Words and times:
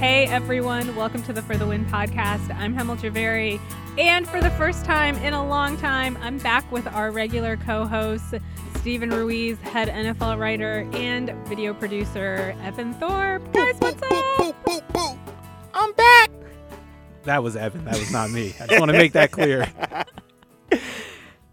Hey 0.00 0.24
everyone, 0.28 0.96
welcome 0.96 1.22
to 1.24 1.32
the 1.34 1.42
For 1.42 1.58
the 1.58 1.66
Win 1.66 1.84
podcast. 1.84 2.56
I'm 2.56 2.74
Hemal 2.74 2.96
Jhaveri, 2.96 3.60
and 3.98 4.26
for 4.26 4.40
the 4.40 4.48
first 4.52 4.86
time 4.86 5.14
in 5.16 5.34
a 5.34 5.46
long 5.46 5.76
time, 5.76 6.16
I'm 6.22 6.38
back 6.38 6.72
with 6.72 6.86
our 6.86 7.10
regular 7.10 7.58
co-host 7.58 8.36
Steven 8.76 9.10
Ruiz, 9.10 9.58
head 9.58 9.88
NFL 9.88 10.38
writer 10.38 10.88
and 10.94 11.30
video 11.46 11.74
producer 11.74 12.56
Evan 12.62 12.94
Thorpe. 12.94 13.52
Guys, 13.52 13.74
what's 13.78 14.02
up? 14.02 15.36
I'm 15.74 15.92
back. 15.92 16.30
That 17.24 17.42
was 17.42 17.54
Evan. 17.54 17.84
That 17.84 17.98
was 17.98 18.10
not 18.10 18.30
me. 18.30 18.54
I 18.58 18.68
just 18.68 18.80
want 18.80 18.90
to 18.90 18.96
make 18.96 19.12
that 19.12 19.32
clear. 19.32 19.70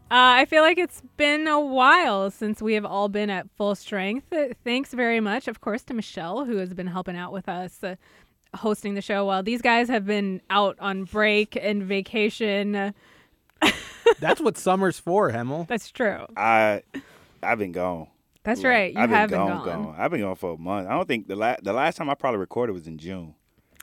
Uh, 0.09 0.39
I 0.39 0.45
feel 0.45 0.63
like 0.63 0.77
it's 0.77 1.01
been 1.17 1.49
a 1.49 1.59
while 1.59 2.31
since 2.31 2.61
we 2.61 2.75
have 2.75 2.85
all 2.85 3.09
been 3.09 3.29
at 3.29 3.45
full 3.57 3.75
strength. 3.75 4.33
Thanks 4.63 4.93
very 4.93 5.19
much, 5.19 5.49
of 5.49 5.59
course, 5.59 5.83
to 5.83 5.93
Michelle, 5.93 6.45
who 6.45 6.55
has 6.55 6.73
been 6.73 6.87
helping 6.87 7.17
out 7.17 7.33
with 7.33 7.49
us 7.49 7.83
uh, 7.83 7.97
hosting 8.57 8.95
the 8.95 9.01
show 9.01 9.25
while 9.25 9.43
these 9.43 9.61
guys 9.61 9.87
have 9.89 10.05
been 10.05 10.41
out 10.49 10.77
on 10.79 11.03
break 11.05 11.57
and 11.59 11.83
vacation. 11.83 12.93
That's 14.19 14.39
what 14.39 14.57
summer's 14.57 14.99
for, 14.99 15.31
Hemal. 15.31 15.67
That's 15.67 15.91
true. 15.91 16.25
I 16.35 16.83
I've 17.43 17.59
been 17.59 17.71
gone. 17.71 18.07
That's 18.43 18.59
Like, 18.61 18.69
right. 18.69 18.93
You 18.93 18.99
I've 19.01 19.09
have 19.09 19.29
been 19.29 19.39
been 19.39 19.47
gone, 19.47 19.65
gone. 19.65 19.95
I've 19.97 20.11
been 20.11 20.21
gone 20.21 20.35
for 20.35 20.53
a 20.53 20.57
month. 20.57 20.87
I 20.87 20.91
don't 20.93 21.07
think 21.07 21.27
the 21.27 21.35
last 21.35 21.63
the 21.63 21.73
last 21.73 21.97
time 21.97 22.09
I 22.09 22.15
probably 22.15 22.39
recorded 22.39 22.73
was 22.73 22.87
in 22.87 22.97
June. 22.97 23.35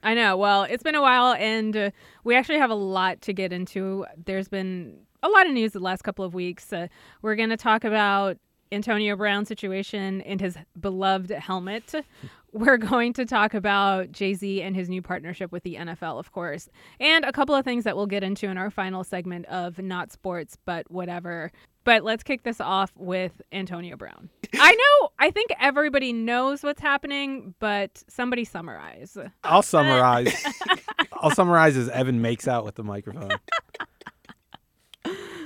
I 0.03 0.15
know. 0.15 0.37
Well, 0.37 0.65
it's 0.65 0.83
been 0.83 0.95
a 0.95 1.01
while, 1.03 1.35
and 1.35 1.77
uh, 1.77 1.91
we 2.25 2.37
actually 2.37 2.59
have 2.59 2.71
a 2.71 2.75
lot 2.75 3.21
to 3.23 3.33
get 3.33 3.53
into. 3.53 4.05
There's 4.23 4.49
been 4.49 4.99
a 5.23 5.29
lot 5.29 5.47
of 5.47 5.53
news 5.53 5.73
the 5.73 5.81
last 5.81 6.03
couple 6.03 6.25
of 6.25 6.35
weeks. 6.35 6.73
Uh, 6.73 6.89
we're 7.23 7.37
going 7.37 7.49
to 7.51 7.57
talk 7.57 7.85
about 7.85 8.37
Antonio 8.75 9.17
Brown 9.17 9.47
situation 9.47 10.21
and 10.23 10.41
his 10.41 10.59
beloved 10.79 11.31
helmet. 11.31 11.95
We're 12.53 12.77
going 12.77 13.13
to 13.15 13.25
talk 13.25 13.55
about 13.55 14.13
Jay 14.13 14.35
Z 14.35 14.63
and 14.63 14.77
his 14.77 14.89
new 14.89 15.03
partnership 15.03 15.51
with 15.51 15.65
the 15.65 15.75
NFL, 15.75 16.21
of 16.21 16.31
course, 16.31 16.69
and 17.01 17.25
a 17.25 17.33
couple 17.33 17.55
of 17.55 17.65
things 17.65 17.83
that 17.85 17.97
we'll 17.97 18.07
get 18.07 18.23
into 18.23 18.47
in 18.47 18.59
our 18.59 18.71
final 18.71 19.03
segment 19.03 19.47
of 19.47 19.79
Not 19.79 20.13
Sports, 20.13 20.57
but 20.65 20.89
whatever. 20.91 21.51
But 21.83 22.05
let's 22.05 22.23
kick 22.23 22.45
this 22.45 22.61
off 22.61 22.93
with 22.97 23.43
Antonio 23.53 23.97
Brown. 23.97 24.31
I 24.55 24.73
know, 24.73 25.09
I 25.19 25.31
think 25.31 25.51
everybody 25.61 26.13
knows 26.13 26.63
what's 26.63 26.81
happening, 26.81 27.55
but 27.59 28.03
somebody 28.09 28.45
summarize. 28.45 29.19
I'll 29.43 29.63
summarize. 29.63 30.33
I'll 31.13 31.31
summarize 31.31 31.77
as 31.77 31.89
Evan 31.89 32.23
makes 32.23 32.47
out 32.47 32.65
with 32.65 32.77
the 32.77 32.85
microphone. 32.85 33.31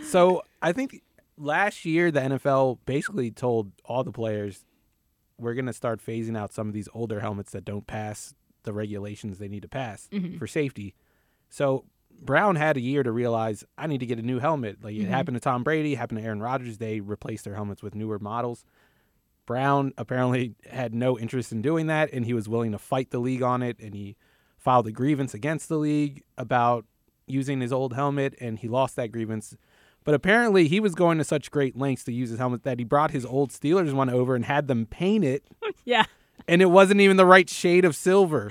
So 0.09 0.43
I 0.63 0.73
think 0.73 1.03
last 1.39 1.85
year 1.85 2.11
the 2.11 2.21
NFL 2.21 2.79
basically 2.87 3.31
told 3.31 3.73
all 3.85 4.05
the 4.05 4.13
players 4.13 4.65
we're 5.39 5.55
going 5.55 5.67
to 5.67 5.73
start 5.73 6.05
phasing 6.05 6.37
out 6.37 6.53
some 6.53 6.67
of 6.67 6.75
these 6.75 6.89
older 6.93 7.21
helmets 7.21 7.53
that 7.53 7.65
don't 7.65 7.87
pass 7.87 8.35
the 8.65 8.73
regulations 8.73 9.39
they 9.39 9.49
need 9.49 9.63
to 9.63 9.69
pass 9.69 10.09
Mhm. 10.13 10.37
for 10.39 10.47
safety. 10.49 10.95
So 11.49 11.85
Brown 12.21 12.57
had 12.57 12.77
a 12.77 12.81
year 12.81 13.05
to 13.05 13.13
realize 13.13 13.63
I 13.79 13.87
need 13.87 14.01
to 14.01 14.07
get 14.07 14.19
a 14.19 14.23
new 14.23 14.41
helmet. 14.41 14.83
Like 14.83 14.97
it 14.97 15.05
Mhm. 15.05 15.09
happened 15.09 15.37
to 15.37 15.41
Tom 15.41 15.63
Brady, 15.63 15.93
it 15.93 15.97
happened 15.97 16.19
to 16.19 16.25
Aaron 16.25 16.41
Rodgers. 16.43 16.79
They 16.79 17.01
replaced 17.01 17.45
their 17.45 17.55
helmets 17.55 17.83
with 17.83 17.95
newer 17.95 18.19
models. 18.19 18.65
Brown 19.47 19.93
apparently 19.97 20.57
had 20.69 20.93
no 20.95 21.19
interest 21.19 21.53
in 21.53 21.63
doing 21.63 21.87
that, 21.87 22.13
and 22.13 22.25
he 22.27 22.35
was 22.35 22.49
willing 22.49 22.73
to 22.73 22.79
fight 22.79 23.11
the 23.11 23.19
league 23.21 23.43
on 23.43 23.63
it. 23.63 23.79
And 23.81 23.95
he 23.95 24.17
filed 24.59 24.87
a 24.89 24.93
grievance 24.93 25.33
against 25.35 25.69
the 25.69 25.79
league 25.79 26.23
about 26.37 26.85
using 27.27 27.61
his 27.61 27.73
old 27.73 27.95
helmet, 27.95 28.35
and 28.41 28.59
he 28.59 28.69
lost 28.69 28.97
that 28.97 29.13
grievance. 29.13 29.57
But 30.09 30.15
apparently, 30.15 30.69
he 30.69 30.81
was 30.81 30.95
going 30.95 31.19
to 31.19 31.25
such 31.25 31.51
great 31.51 31.77
lengths 31.77 32.05
to 32.05 32.13
use 32.15 32.31
his 32.31 32.39
helmet 32.39 32.63
that 32.63 32.79
he 32.79 32.85
brought 32.87 33.11
his 33.11 33.27
old 33.27 33.51
Steelers 33.51 33.93
one 33.93 34.09
over 34.09 34.35
and 34.35 34.43
had 34.43 34.67
them 34.67 34.87
paint 34.87 35.23
it, 35.23 35.45
Yeah. 35.85 36.05
and 36.49 36.63
it 36.63 36.71
wasn't 36.71 37.03
even 37.03 37.19
the 37.19 37.27
right 37.27 37.47
shade 37.47 37.85
of 37.85 37.95
silver, 37.95 38.49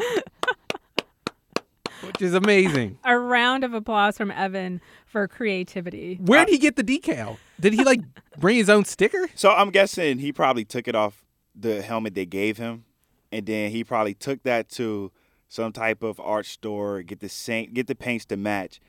which 2.04 2.22
is 2.22 2.36
amazing. 2.36 3.00
A 3.04 3.18
round 3.18 3.64
of 3.64 3.74
applause 3.74 4.18
from 4.18 4.30
Evan 4.30 4.82
for 5.08 5.28
creativity. 5.28 6.20
Where 6.24 6.42
would 6.42 6.50
he 6.50 6.60
get 6.60 6.76
the 6.76 6.84
decal? 6.84 7.38
Did 7.60 7.74
he 7.74 7.84
like 7.84 8.02
bring 8.38 8.58
his 8.58 8.70
own 8.70 8.86
sticker? 8.86 9.28
So 9.34 9.50
I'm 9.52 9.72
guessing 9.72 10.20
he 10.20 10.32
probably 10.32 10.64
took 10.64 10.88
it 10.88 10.94
off 10.94 11.26
the 11.56 11.82
helmet 11.82 12.14
they 12.14 12.28
gave 12.28 12.60
him, 12.60 12.86
and 13.32 13.48
then 13.48 13.72
he 13.72 13.84
probably 13.84 14.14
took 14.14 14.44
that 14.44 14.70
to 14.74 15.12
some 15.50 15.72
type 15.72 16.04
of 16.04 16.20
art 16.20 16.46
store, 16.46 17.02
get 17.02 17.20
the 17.20 17.30
same, 17.30 17.74
get 17.74 17.88
the 17.88 17.96
paints 17.96 18.26
to 18.26 18.38
match, 18.38 18.80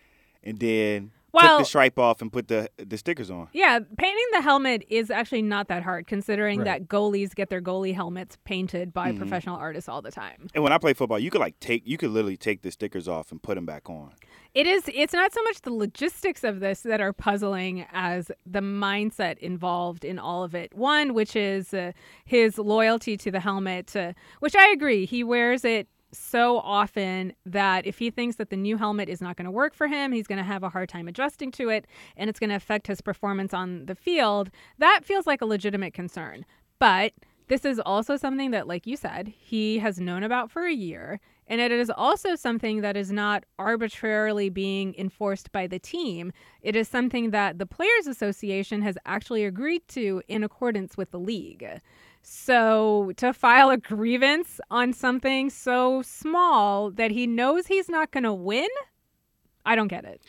and 0.45 0.59
then 0.59 1.13
Well- 1.33 1.59
took 1.59 1.67
the 1.67 1.69
stripe 1.69 1.99
off 1.99 2.23
and 2.23 2.33
put 2.33 2.49
the 2.49 2.71
the 2.79 2.97
stickers 2.97 3.31
on. 3.31 3.49
Yeah, 3.53 3.81
painting 3.99 4.25
the 4.33 4.41
helmet 4.41 4.85
is 4.89 5.11
actually 5.11 5.43
not 5.43 5.69
that 5.69 5.83
hard 5.83 6.07
considering 6.07 6.61
Right. 6.61 6.65
that 6.65 6.89
goalies 6.89 7.35
get 7.35 7.51
their 7.51 7.61
goalie 7.61 7.95
helmets 7.95 8.39
painted 8.45 8.93
by 8.95 9.13
Mhm. 9.13 9.19
professional 9.19 9.57
artists 9.57 9.89
all 9.89 10.01
the 10.01 10.11
time. 10.11 10.49
And 10.55 10.63
when 10.65 10.73
I 10.73 10.79
play 10.79 10.95
football, 10.95 11.19
you 11.19 11.31
could 11.31 11.41
like 11.41 11.61
take, 11.61 11.87
you 11.87 11.99
could 11.99 12.11
literally 12.11 12.37
take 12.39 12.63
the 12.63 12.71
stickers 12.71 13.07
off 13.09 13.31
and 13.31 13.43
put 13.43 13.57
them 13.57 13.67
back 13.67 13.91
on. 13.91 14.13
It 14.55 14.67
is 14.67 14.85
it's 14.93 15.13
not 15.13 15.33
so 15.35 15.43
much 15.43 15.61
the 15.61 15.71
logistics 15.73 16.43
of 16.45 16.61
this 16.61 16.81
that 16.83 17.01
are 17.01 17.13
puzzling 17.13 17.85
as 17.93 18.31
the 18.47 18.61
mindset 18.61 19.37
involved 19.39 20.05
in 20.07 20.19
all 20.19 20.43
of 20.45 20.55
it. 20.55 20.73
One, 20.75 21.13
which 21.13 21.37
is 21.37 21.75
uh, 21.75 21.93
his 22.25 22.57
loyalty 22.59 23.17
to 23.19 23.31
the 23.31 23.41
helmet, 23.41 23.95
uh, 23.95 24.15
which 24.41 24.57
I 24.57 24.71
agree, 24.71 25.05
he 25.05 25.23
wears 25.23 25.65
it 25.65 25.89
so 26.13 26.59
often 26.59 27.33
that 27.45 27.87
if 27.87 27.99
he 27.99 28.11
thinks 28.11 28.37
that 28.37 28.51
the 28.51 28.57
new 28.57 28.77
helmet 28.77 29.09
is 29.09 29.21
not 29.21 29.37
going 29.37 29.45
to 29.45 29.51
work 29.51 29.75
for 29.75 29.87
him, 29.87 30.13
he's 30.13 30.27
going 30.27 30.39
to 30.39 30.45
have 30.45 30.63
a 30.63 30.69
hard 30.69 30.89
time 30.89 31.09
adjusting 31.09 31.51
to 31.53 31.69
it 31.69 31.87
and 32.17 32.31
it's 32.31 32.41
going 32.41 32.51
to 32.51 32.57
affect 32.57 32.87
his 32.87 33.01
performance 33.01 33.53
on 33.53 33.87
the 33.87 33.95
field, 33.95 34.51
that 34.79 35.01
feels 35.05 35.27
like 35.27 35.43
a 35.43 35.47
legitimate 35.47 35.95
concern. 35.95 36.45
But 36.79 37.13
this 37.49 37.65
is 37.65 37.81
also 37.81 38.17
something 38.17 38.51
that, 38.51 38.69
like 38.69 38.87
you 38.87 38.97
said, 38.97 39.29
he 39.29 39.79
has 39.79 39.99
known 39.99 40.23
about 40.23 40.51
for 40.51 40.67
a 40.67 40.73
year. 40.73 41.21
And 41.51 41.63
it 41.63 41.73
is 41.73 41.91
also 41.91 42.37
something 42.37 42.83
that 42.83 42.95
is 42.95 43.11
not 43.11 43.45
arbitrarily 43.59 44.51
being 44.51 44.95
enforced 44.99 45.51
by 45.51 45.67
the 45.67 45.79
team. 45.79 46.31
It 46.61 46.77
is 46.77 46.89
something 46.89 47.31
that 47.31 47.59
the 47.59 47.65
Players 47.65 48.07
Association 48.07 48.83
has 48.83 48.99
actually 49.07 49.47
agreed 49.47 49.89
to 49.89 50.23
in 50.29 50.45
accordance 50.45 50.99
with 50.99 51.11
the 51.11 51.19
league. 51.19 51.67
So 52.23 53.13
to 53.17 53.33
file 53.33 53.71
a 53.71 53.77
grievance 53.77 54.61
on 54.71 54.93
something 54.93 55.51
so 55.51 56.03
small 56.03 56.91
that 56.93 57.11
he 57.11 57.27
knows 57.27 57.67
he's 57.67 57.89
not 57.89 58.11
going 58.11 58.25
to 58.25 58.35
win, 58.35 58.69
I 59.65 59.75
don't 59.77 59.89
get 59.89 60.05
it. 60.05 60.21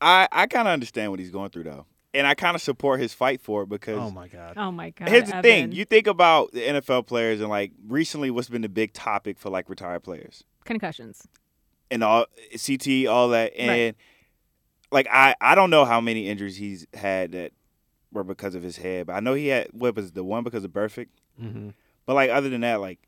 I 0.00 0.28
I 0.30 0.46
kind 0.46 0.68
of 0.68 0.72
understand 0.72 1.10
what 1.10 1.18
he's 1.20 1.30
going 1.30 1.50
through 1.50 1.64
though, 1.64 1.86
and 2.14 2.26
I 2.26 2.34
kind 2.34 2.54
of 2.54 2.62
support 2.62 3.00
his 3.00 3.12
fight 3.12 3.40
for 3.40 3.62
it 3.64 3.68
because 3.68 3.98
Oh 3.98 4.10
my 4.10 4.28
god! 4.28 4.54
Oh 4.56 4.70
my 4.70 4.90
God. 4.90 5.08
Here's 5.08 5.30
the 5.30 5.42
thing: 5.42 5.72
you 5.72 5.84
think 5.84 6.06
about 6.06 6.52
the 6.52 6.60
NFL 6.60 7.06
players, 7.06 7.40
and 7.40 7.48
like 7.48 7.72
recently, 7.88 8.30
what's 8.30 8.48
been 8.48 8.62
the 8.62 8.68
big 8.68 8.92
topic 8.92 9.38
for 9.38 9.50
like 9.50 9.68
retired 9.68 10.04
players 10.04 10.44
concussions. 10.64 11.26
and 11.90 12.04
all 12.04 12.26
CT, 12.52 13.06
all 13.08 13.30
that, 13.30 13.52
and 13.58 13.68
Right. 13.68 13.96
like 14.92 15.08
I, 15.10 15.34
I 15.40 15.56
don't 15.56 15.70
know 15.70 15.84
how 15.84 16.00
many 16.00 16.28
injuries 16.28 16.56
he's 16.56 16.86
had 16.94 17.32
that 17.32 17.52
were 18.12 18.24
because 18.24 18.54
of 18.54 18.62
his 18.62 18.76
head, 18.78 19.06
but 19.06 19.14
I 19.14 19.20
know 19.20 19.34
he 19.34 19.48
had 19.48 19.68
what 19.72 19.94
was 19.96 20.12
the 20.12 20.24
one 20.24 20.44
because 20.44 20.64
of 20.64 20.70
Burfict. 20.72 21.08
hmm 21.40 21.70
But 22.06 22.14
like 22.14 22.30
other 22.30 22.48
than 22.48 22.62
that, 22.62 22.80
like 22.80 22.98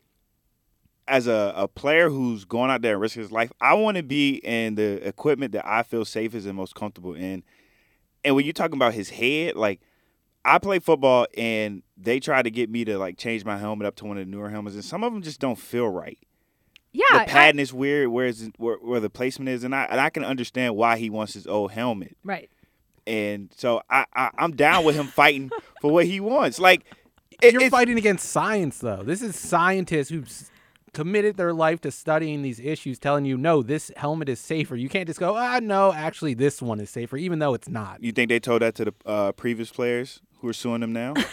as 1.07 1.27
a, 1.27 1.53
a 1.55 1.67
player 1.67 2.09
who's 2.09 2.45
going 2.45 2.69
out 2.71 2.81
there 2.81 2.93
and 2.93 3.01
risking 3.01 3.21
his 3.23 3.31
life, 3.31 3.51
I 3.59 3.73
want 3.73 3.97
to 3.97 4.03
be 4.03 4.35
in 4.35 4.75
the 4.75 5.05
equipment 5.05 5.51
that 5.53 5.67
I 5.67 5.83
feel 5.83 6.05
safest 6.05 6.45
and 6.47 6.55
most 6.55 6.75
comfortable 6.75 7.13
in. 7.15 7.43
And 8.23 8.35
when 8.35 8.45
you're 8.45 8.53
talking 8.53 8.75
about 8.77 8.93
his 8.93 9.09
head, 9.09 9.55
like 9.55 9.81
I 10.45 10.57
play 10.59 10.79
football 10.79 11.25
and 11.35 11.81
they 11.97 12.19
try 12.19 12.41
to 12.41 12.51
get 12.51 12.69
me 12.69 12.85
to 12.85 12.97
like 12.97 13.17
change 13.17 13.43
my 13.43 13.57
helmet 13.57 13.87
up 13.87 13.95
to 13.97 14.05
one 14.05 14.17
of 14.17 14.25
the 14.25 14.31
newer 14.31 14.49
helmets, 14.49 14.75
and 14.75 14.85
some 14.85 15.03
of 15.03 15.11
them 15.11 15.21
just 15.23 15.39
don't 15.39 15.57
feel 15.57 15.87
right. 15.89 16.19
Yeah. 16.93 17.03
the 17.11 17.21
I- 17.21 17.25
padding 17.25 17.59
is 17.59 17.73
weird, 17.73 18.09
where, 18.09 18.27
is, 18.27 18.49
where 18.57 18.75
where 18.77 18.99
the 18.99 19.09
placement 19.09 19.49
is, 19.49 19.63
and 19.63 19.73
I 19.73 19.85
and 19.85 19.99
I 19.99 20.09
can 20.11 20.23
understand 20.23 20.75
why 20.75 20.97
he 20.97 21.09
wants 21.09 21.33
his 21.33 21.47
old 21.47 21.71
helmet. 21.71 22.15
right. 22.23 22.49
And 23.07 23.51
so 23.55 23.81
I, 23.89 24.05
I 24.15 24.29
I'm 24.37 24.51
down 24.55 24.83
with 24.85 24.95
him 24.95 25.07
fighting 25.07 25.49
for 25.81 25.91
what 25.91 26.05
he 26.05 26.19
wants. 26.19 26.59
Like 26.59 26.83
it- 27.41 27.53
You're 27.53 27.69
fighting 27.69 27.97
against 27.97 28.29
science, 28.29 28.77
though. 28.79 29.03
This 29.03 29.21
is 29.21 29.35
scientists 29.35 30.09
who've 30.09 30.29
committed 30.93 31.37
their 31.37 31.53
life 31.53 31.79
to 31.81 31.89
studying 31.91 32.41
these 32.41 32.59
issues, 32.59 32.99
telling 32.99 33.23
you, 33.25 33.37
no, 33.37 33.63
this 33.63 33.91
helmet 33.95 34.27
is 34.29 34.39
safer. 34.39 34.75
You 34.75 34.89
can't 34.89 35.07
just 35.07 35.19
go, 35.19 35.35
ah, 35.37 35.59
no, 35.63 35.93
actually, 35.93 36.33
this 36.33 36.61
one 36.61 36.79
is 36.81 36.89
safer, 36.89 37.15
even 37.17 37.39
though 37.39 37.53
it's 37.53 37.69
not. 37.69 38.03
You 38.03 38.11
think 38.11 38.27
they 38.29 38.39
told 38.41 38.61
that 38.61 38.75
to 38.75 38.85
the 38.85 38.93
uh, 39.05 39.31
previous 39.31 39.71
players 39.71 40.21
who 40.39 40.49
are 40.49 40.53
suing 40.53 40.81
them 40.81 40.93
now? 40.93 41.13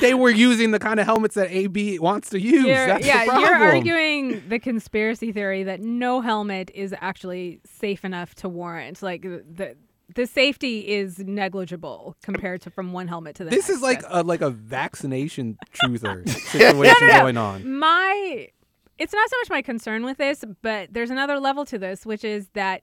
They 0.00 0.12
were 0.12 0.30
using 0.30 0.72
the 0.72 0.80
kind 0.80 0.98
of 0.98 1.06
helmets 1.06 1.36
that 1.36 1.50
AB 1.52 2.00
wants 2.00 2.30
to 2.30 2.40
use. 2.40 2.64
You're- 2.64 2.74
That's 2.74 3.06
yeah, 3.06 3.24
the 3.26 3.30
problem. 3.30 3.44
you're 3.48 3.54
arguing 3.76 4.48
the 4.48 4.58
conspiracy 4.58 5.30
theory 5.30 5.62
that 5.62 5.80
no 5.80 6.20
helmet 6.20 6.72
is 6.74 6.92
actually 7.00 7.60
safe 7.64 8.04
enough 8.04 8.34
to 8.36 8.48
warrant. 8.48 9.02
Like 9.02 9.22
the 9.22 9.76
the 10.14 10.26
safety 10.26 10.88
is 10.88 11.18
negligible 11.18 12.16
compared 12.22 12.62
to 12.62 12.70
from 12.70 12.92
one 12.92 13.08
helmet 13.08 13.36
to 13.36 13.44
the 13.44 13.50
This 13.50 13.68
next. 13.68 13.76
is 13.78 13.82
like 13.82 14.02
a 14.08 14.22
like 14.22 14.40
a 14.40 14.50
vaccination 14.50 15.58
truther 15.72 16.28
situation 16.28 17.08
no. 17.08 17.20
going 17.20 17.36
on. 17.36 17.78
my. 17.78 18.48
It's 18.96 19.12
not 19.12 19.28
so 19.28 19.36
much 19.40 19.50
my 19.50 19.62
concern 19.62 20.04
with 20.04 20.18
this, 20.18 20.44
but 20.62 20.92
there's 20.94 21.10
another 21.10 21.40
level 21.40 21.64
to 21.66 21.78
this, 21.78 22.06
which 22.06 22.22
is 22.24 22.46
that 22.54 22.82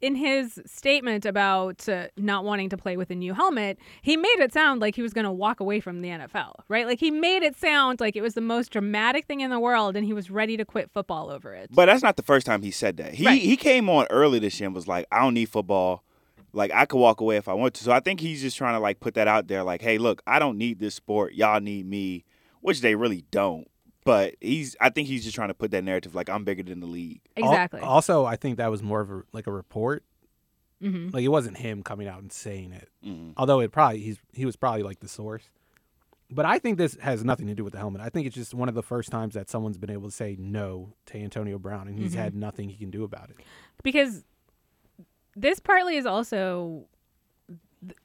in 0.00 0.16
his 0.16 0.58
statement 0.66 1.24
about 1.24 1.88
uh, 1.88 2.08
not 2.16 2.42
wanting 2.42 2.68
to 2.70 2.76
play 2.76 2.96
with 2.96 3.10
a 3.10 3.14
new 3.14 3.32
helmet, 3.34 3.78
he 4.02 4.16
made 4.16 4.38
it 4.40 4.52
sound 4.52 4.80
like 4.80 4.96
he 4.96 5.02
was 5.02 5.12
going 5.12 5.26
to 5.26 5.30
walk 5.30 5.60
away 5.60 5.78
from 5.78 6.00
the 6.00 6.08
NFL, 6.08 6.54
right? 6.68 6.84
Like 6.86 6.98
he 6.98 7.10
made 7.12 7.42
it 7.44 7.54
sound 7.56 8.00
like 8.00 8.16
it 8.16 8.22
was 8.22 8.34
the 8.34 8.40
most 8.40 8.72
dramatic 8.72 9.26
thing 9.26 9.38
in 9.40 9.50
the 9.50 9.60
world 9.60 9.94
and 9.94 10.04
he 10.06 10.12
was 10.14 10.30
ready 10.30 10.56
to 10.56 10.64
quit 10.64 10.90
football 10.90 11.30
over 11.30 11.54
it. 11.54 11.68
But 11.70 11.86
that's 11.86 12.02
not 12.02 12.16
the 12.16 12.22
first 12.24 12.44
time 12.46 12.62
he 12.62 12.70
said 12.72 12.96
that. 12.96 13.14
He 13.14 13.26
Right. 13.26 13.40
he 13.40 13.56
came 13.56 13.88
on 13.90 14.06
early 14.10 14.38
this 14.40 14.58
year 14.58 14.66
and 14.68 14.74
was 14.74 14.88
like, 14.88 15.06
I 15.12 15.20
don't 15.20 15.34
need 15.34 15.50
football. 15.50 16.02
Like 16.52 16.70
I 16.72 16.84
could 16.86 16.98
walk 16.98 17.20
away 17.20 17.36
if 17.36 17.48
I 17.48 17.54
want 17.54 17.74
to. 17.74 17.84
So 17.84 17.92
I 17.92 18.00
think 18.00 18.20
he's 18.20 18.40
just 18.42 18.56
trying 18.56 18.74
to 18.74 18.80
like 18.80 19.00
put 19.00 19.14
that 19.14 19.28
out 19.28 19.48
there, 19.48 19.62
like, 19.62 19.82
hey, 19.82 19.98
look, 19.98 20.22
I 20.26 20.38
don't 20.38 20.58
need 20.58 20.78
this 20.78 20.94
sport. 20.94 21.34
Y'all 21.34 21.60
need 21.60 21.86
me, 21.86 22.24
which 22.60 22.80
they 22.80 22.94
really 22.94 23.24
don't. 23.30 23.68
But 24.04 24.34
he's 24.40 24.76
I 24.80 24.88
think 24.90 25.08
he's 25.08 25.22
just 25.24 25.34
trying 25.34 25.48
to 25.48 25.54
put 25.54 25.70
that 25.72 25.84
narrative 25.84 26.14
like 26.14 26.28
I'm 26.30 26.44
bigger 26.44 26.62
than 26.62 26.80
the 26.80 26.86
league. 26.86 27.20
Al- 27.36 27.50
exactly. 27.50 27.80
also, 27.80 28.24
I 28.24 28.36
think 28.36 28.56
that 28.56 28.70
was 28.70 28.82
more 28.82 29.00
of 29.00 29.10
a 29.10 29.22
like 29.32 29.46
a 29.46 29.52
report. 29.52 30.02
hmm 30.80 31.08
Like 31.12 31.22
it 31.22 31.28
wasn't 31.28 31.58
him 31.58 31.82
coming 31.82 32.08
out 32.08 32.20
and 32.22 32.32
saying 32.32 32.72
it. 32.72 32.88
Mhm. 33.06 33.34
Although 33.36 33.60
it 33.60 33.72
probably 33.72 34.00
he's 34.00 34.18
he 34.32 34.46
was 34.46 34.56
probably 34.56 34.82
like 34.82 35.00
the 35.00 35.08
source. 35.08 35.50
But 36.32 36.44
I 36.46 36.60
think 36.60 36.78
this 36.78 36.96
has 37.00 37.24
nothing 37.24 37.48
to 37.48 37.54
do 37.54 37.64
with 37.64 37.72
the 37.72 37.78
helmet. 37.80 38.00
I 38.00 38.08
think 38.08 38.26
it's 38.26 38.36
just 38.36 38.54
one 38.54 38.68
of 38.68 38.74
the 38.76 38.84
first 38.84 39.10
times 39.10 39.34
that 39.34 39.50
someone's 39.50 39.78
been 39.78 39.90
able 39.90 40.08
to 40.08 40.14
say 40.14 40.36
no 40.38 40.94
to 41.06 41.18
Antonio 41.18 41.58
Brown, 41.58 41.88
and 41.88 41.98
he's 41.98 42.14
Mhm. 42.14 42.18
had 42.18 42.34
nothing 42.36 42.68
he 42.68 42.76
can 42.76 42.90
do 42.90 43.02
about 43.02 43.30
it. 43.30 43.36
Because 43.82 44.24
this 45.40 45.60
partly 45.60 45.96
is 45.96 46.06
also. 46.06 46.86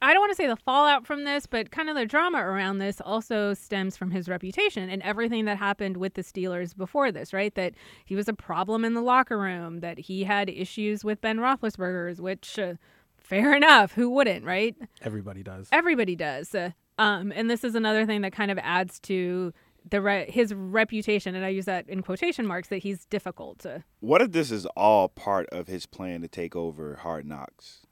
I 0.01 0.13
don't 0.13 0.21
want 0.21 0.31
to 0.31 0.37
say 0.37 0.47
the 0.47 0.55
fallout 0.55 1.05
from 1.05 1.25
this, 1.25 1.45
but 1.47 1.69
kind 1.69 1.89
of 1.89 1.97
the 1.97 2.05
drama 2.05 2.37
around 2.37 2.77
this 2.77 3.01
also 3.01 3.53
stems 3.53 3.97
from 3.97 4.09
his 4.09 4.29
reputation 4.29 4.89
and 4.89 5.01
everything 5.01 5.43
that 5.45 5.57
happened 5.57 5.97
with 5.97 6.13
the 6.13 6.21
Steelers 6.21 6.73
before 6.73 7.11
this, 7.11 7.33
right? 7.33 7.53
That 7.55 7.73
he 8.05 8.15
was 8.15 8.29
a 8.29 8.33
problem 8.33 8.85
in 8.85 8.93
the 8.93 9.01
locker 9.01 9.37
room, 9.37 9.81
that 9.81 9.99
he 9.99 10.23
had 10.23 10.49
issues 10.49 11.03
with 11.03 11.19
Ben 11.19 11.39
Roethlisberger's, 11.39 12.21
which, 12.21 12.57
uh, 12.57 12.75
fair 13.17 13.53
enough, 13.53 13.91
who 13.91 14.09
wouldn't, 14.09 14.45
right? 14.45 14.77
Everybody 15.01 15.43
does. 15.43 15.67
Everybody 15.73 16.15
does. 16.15 16.55
Uh, 16.55 16.71
um, 16.97 17.33
and 17.35 17.49
this 17.49 17.65
is 17.65 17.75
another 17.75 18.05
thing 18.05 18.21
that 18.21 18.31
kind 18.31 18.51
of 18.51 18.57
adds 18.59 19.01
to 19.01 19.51
the 19.89 20.01
re- 20.01 20.29
his 20.29 20.53
reputation, 20.53 21.35
and 21.35 21.45
I 21.45 21.49
use 21.49 21.65
that 21.65 21.87
in 21.87 22.01
quotation 22.01 22.45
marks, 22.45 22.69
that 22.69 22.79
he's 22.79 23.05
difficult. 23.05 23.59
to. 23.59 23.83
What 23.99 24.21
if 24.21 24.31
this 24.31 24.51
is 24.51 24.65
all 24.75 25.09
part 25.09 25.47
of 25.49 25.67
his 25.67 25.85
plan 25.85 26.21
to 26.21 26.27
take 26.27 26.55
over 26.55 26.95
Hard 26.95 27.25
Knocks? 27.25 27.85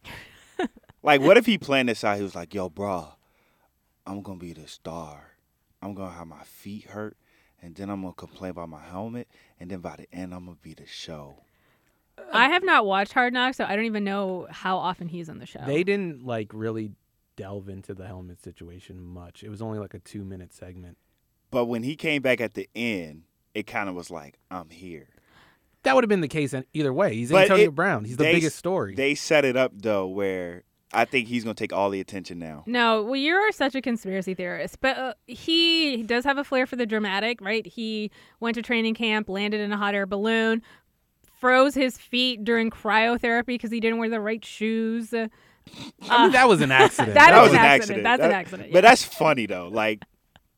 like, 1.04 1.22
what 1.22 1.38
if 1.38 1.46
he 1.46 1.58
planned 1.58 1.90
this 1.90 2.04
out? 2.04 2.18
He 2.18 2.24
was 2.24 2.36
like, 2.36 2.54
"Yo, 2.54 2.70
bro, 2.70 3.14
I'm 4.06 4.22
gonna 4.22 4.40
be 4.40 4.54
the 4.54 4.68
star. 4.68 5.36
I'm 5.82 5.94
gonna 5.94 6.14
have 6.14 6.28
my 6.28 6.44
feet 6.44 6.86
hurt, 6.86 7.18
and 7.62 7.76
then 7.76 7.90
I'm 7.90 8.02
gonna 8.02 8.14
complain 8.14 8.52
about 8.52 8.70
my 8.70 8.84
helmet, 8.84 9.28
and 9.60 9.70
then 9.70 9.80
by 9.80 9.96
the 9.98 10.14
end, 10.14 10.34
I'm 10.34 10.46
gonna 10.46 10.58
be 10.62 10.74
the 10.74 10.88
show." 10.88 11.44
Um, 12.18 12.26
I 12.32 12.50
have 12.50 12.64
not 12.64 12.86
watched 12.86 13.14
Hard 13.14 13.34
Knocks, 13.34 13.58
so 13.58 13.66
I 13.66 13.76
don't 13.76 13.86
even 13.86 14.04
know 14.04 14.48
how 14.50 14.78
often 14.78 15.08
he's 15.08 15.30
on 15.30 15.40
the 15.40 15.46
show. 15.46 15.62
They 15.66 15.84
didn't 15.84 16.26
like 16.26 16.52
really 16.54 16.92
delve 17.36 17.70
into 17.70 17.94
the 17.94 18.06
helmet 18.06 18.42
situation 18.42 19.04
much. 19.04 19.44
It 19.44 19.50
was 19.50 19.62
only 19.62 19.80
like 19.80 19.94
a 19.94 20.00
two 20.00 20.24
minute 20.24 20.54
segment. 20.54 20.98
But 21.54 21.66
when 21.66 21.84
he 21.84 21.96
came 21.96 22.22
back 22.22 22.42
at 22.42 22.54
the 22.56 22.68
end, 22.76 23.24
it 23.54 23.68
kind 23.68 23.88
of 23.90 23.96
was 23.96 24.10
like, 24.12 24.38
"I'm 24.52 24.70
here." 24.70 25.08
That 25.84 25.96
would 25.96 26.04
have 26.04 26.10
been 26.10 26.22
the 26.22 26.28
case 26.28 26.54
in- 26.54 26.66
either 26.74 26.94
way. 26.94 27.14
He's 27.16 27.30
But 27.32 27.44
Antonio 27.44 27.66
it- 27.68 27.76
Brown. 27.76 28.06
He's 28.06 28.18
the 28.18 28.24
they- 28.24 28.34
biggest 28.34 28.58
story. 28.58 28.96
They 28.96 29.16
set 29.16 29.46
it 29.46 29.56
up 29.58 29.72
though, 29.76 30.08
where 30.08 30.64
I 30.94 31.06
think 31.06 31.28
he's 31.28 31.44
gonna 31.44 31.56
take 31.56 31.74
all 31.74 31.90
the 31.90 32.00
attention 32.00 32.40
now. 32.40 32.64
No, 32.68 33.04
well, 33.04 33.16
you're 33.16 33.52
such 33.52 33.76
a 33.76 33.82
conspiracy 33.82 34.34
theorist, 34.34 34.80
but 34.80 34.98
uh, 34.98 35.14
he 35.28 36.04
does 36.04 36.24
have 36.24 36.38
a 36.38 36.44
flair 36.44 36.66
for 36.66 36.76
the 36.76 36.86
dramatic, 36.86 37.42
right? 37.42 37.66
He 37.66 38.12
went 38.40 38.56
to 38.56 38.62
training 38.62 38.94
camp, 38.96 39.28
landed 39.28 39.60
in 39.60 39.72
a 39.74 39.78
hot 39.78 39.94
air 39.96 40.06
balloon, 40.06 40.62
froze 41.40 41.74
his 41.76 41.98
feet 41.98 42.44
during 42.44 42.70
cryotherapy 42.70 43.48
because 43.48 43.72
he 43.72 43.80
didn't 43.80 43.98
wear 44.00 44.10
the 44.10 44.20
right 44.22 44.44
shoes. 44.46 45.14
Uh, 45.14 45.28
I 46.10 46.24
mean, 46.24 46.32
that 46.34 46.48
was 46.48 46.62
an 46.62 46.72
accident. 46.84 47.16
That 47.16 47.32
That 47.32 47.38
is 47.38 47.42
was 47.50 47.54
an 47.54 47.60
an 47.60 47.66
accident. 47.66 47.72
accident. 47.82 48.04
That's 48.04 48.22
an 48.24 48.30
That- 48.30 48.36
accident, 48.36 48.72
But 48.74 48.82
that's 48.82 49.04
funny 49.04 49.46
though. 49.48 49.68
Like 49.70 50.04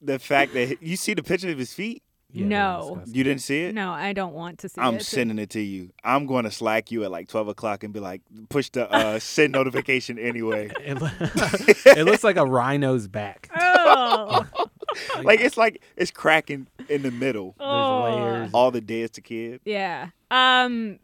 the 0.01 0.19
fact 0.19 0.53
that 0.53 0.81
you 0.81 0.95
see 0.95 1.13
the 1.13 1.24
picture 1.24 1.50
of 1.50 1.57
his 1.57 1.74
feet. 1.74 2.03
Yeah, 2.31 2.45
No. 2.47 3.01
You 3.06 3.24
didn't 3.24 3.42
see 3.44 3.62
it. 3.63 3.74
no, 3.75 3.92
I 3.92 4.12
don't 4.12 4.33
want 4.33 4.59
to 4.59 4.68
see 4.69 4.81
it. 4.81 4.83
I'm 4.83 5.00
sending 5.00 5.39
it 5.39 5.51
to 5.51 5.62
you. 5.62 5.92
I'm 6.03 6.25
going 6.25 6.44
to 6.44 6.51
slack 6.51 6.92
you 6.92 7.06
at 7.06 7.12
like 7.12 7.30
12 7.30 7.47
o'clock 7.47 7.83
and 7.86 7.94
be 7.94 8.01
like, 8.01 8.24
push 8.50 8.69
the 8.71 8.92
uh, 8.92 9.19
send 9.19 9.53
notification 9.53 10.19
anyway. 10.19 10.69
It, 10.81 11.01
lo- 11.01 11.09
it 11.94 12.03
looks 12.03 12.24
like 12.25 12.36
a 12.36 12.45
rhino's 12.45 13.07
back. 13.07 13.50
Oh, 13.88 14.45
Like 15.24 15.39
it's 15.42 15.57
like 15.57 15.81
it's 15.95 16.09
cracking 16.12 16.68
in 16.89 17.01
the 17.03 17.12
middle. 17.12 17.53
There's 17.57 17.69
Oh. 17.69 18.03
layers. 18.03 18.50
All 18.53 18.71
the 18.71 18.81
days 18.81 19.12
to 19.12 19.21
kid. 19.21 19.62
Yeah. 19.65 20.09
Um 20.31 21.00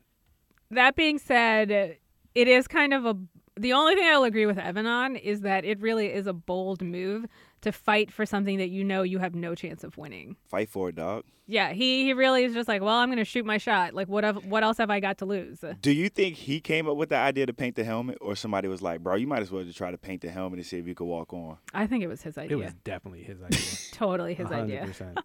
that 0.72 0.96
being 0.96 1.20
said, 1.20 1.70
it 1.72 2.48
is 2.48 2.68
kind 2.68 2.94
of 2.94 3.06
a 3.06 3.16
the 3.60 3.74
only 3.74 3.96
thing 3.96 4.08
I'll 4.10 4.24
agree 4.24 4.46
with 4.46 4.58
Evan 4.58 4.86
on 4.88 5.16
is 5.16 5.42
that 5.42 5.64
it 5.66 5.80
really 5.82 6.08
is 6.08 6.26
a 6.26 6.34
bold 6.34 6.82
move 6.82 7.26
to 7.62 7.72
fight 7.72 8.12
for 8.12 8.26
something 8.26 8.58
that 8.58 8.70
you 8.70 8.84
know 8.84 9.04
you 9.04 9.20
have 9.20 9.36
no 9.36 9.56
chance 9.56 9.84
of 9.84 9.98
winning. 9.98 10.36
Fight 10.50 10.70
for 10.70 10.90
it, 10.90 10.96
dog. 10.96 11.24
Yeah, 11.48 11.74
he, 11.74 12.06
he 12.06 12.14
really 12.14 12.46
is 12.46 12.54
just 12.54 12.70
like, 12.70 12.82
well, 12.82 12.96
I'm 12.96 13.10
going 13.10 13.18
to 13.18 13.26
shoot 13.26 13.46
my 13.46 13.58
shot. 13.58 13.94
Like, 13.94 14.08
what 14.08 14.24
have, 14.24 14.46
what 14.46 14.64
else 14.64 14.78
have 14.78 14.90
I 14.90 15.02
got 15.02 15.18
to 15.18 15.26
lose? 15.26 15.60
Do 15.82 15.92
you 15.92 16.08
think 16.08 16.36
he 16.38 16.62
came 16.62 16.88
up 16.88 16.96
with 16.96 17.10
the 17.10 17.18
idea 17.18 17.46
to 17.46 17.54
paint 17.54 17.76
the 17.76 17.84
helmet, 17.84 18.18
or 18.22 18.36
somebody 18.38 18.70
was 18.70 18.82
like, 18.82 19.02
"Bro, 19.02 19.16
you 19.16 19.28
might 19.28 19.42
as 19.42 19.52
well 19.52 19.64
just 19.64 19.78
try 19.78 19.92
to 19.92 19.98
paint 19.98 20.22
the 20.22 20.30
helmet 20.30 20.60
and 20.60 20.66
see 20.66 20.78
if 20.78 20.88
you 20.88 20.96
could 20.96 21.06
walk 21.06 21.34
on"? 21.34 21.58
I 21.74 21.88
think 21.88 22.04
it 22.04 22.08
was 22.08 22.22
his 22.22 22.38
idea. 22.38 22.58
It 22.58 22.64
was 22.64 22.74
definitely 22.86 23.24
his 23.24 23.42
idea. 23.42 23.60
totally 23.92 24.34
his 24.34 24.48
idea. 24.52 24.86
100%. 24.86 25.18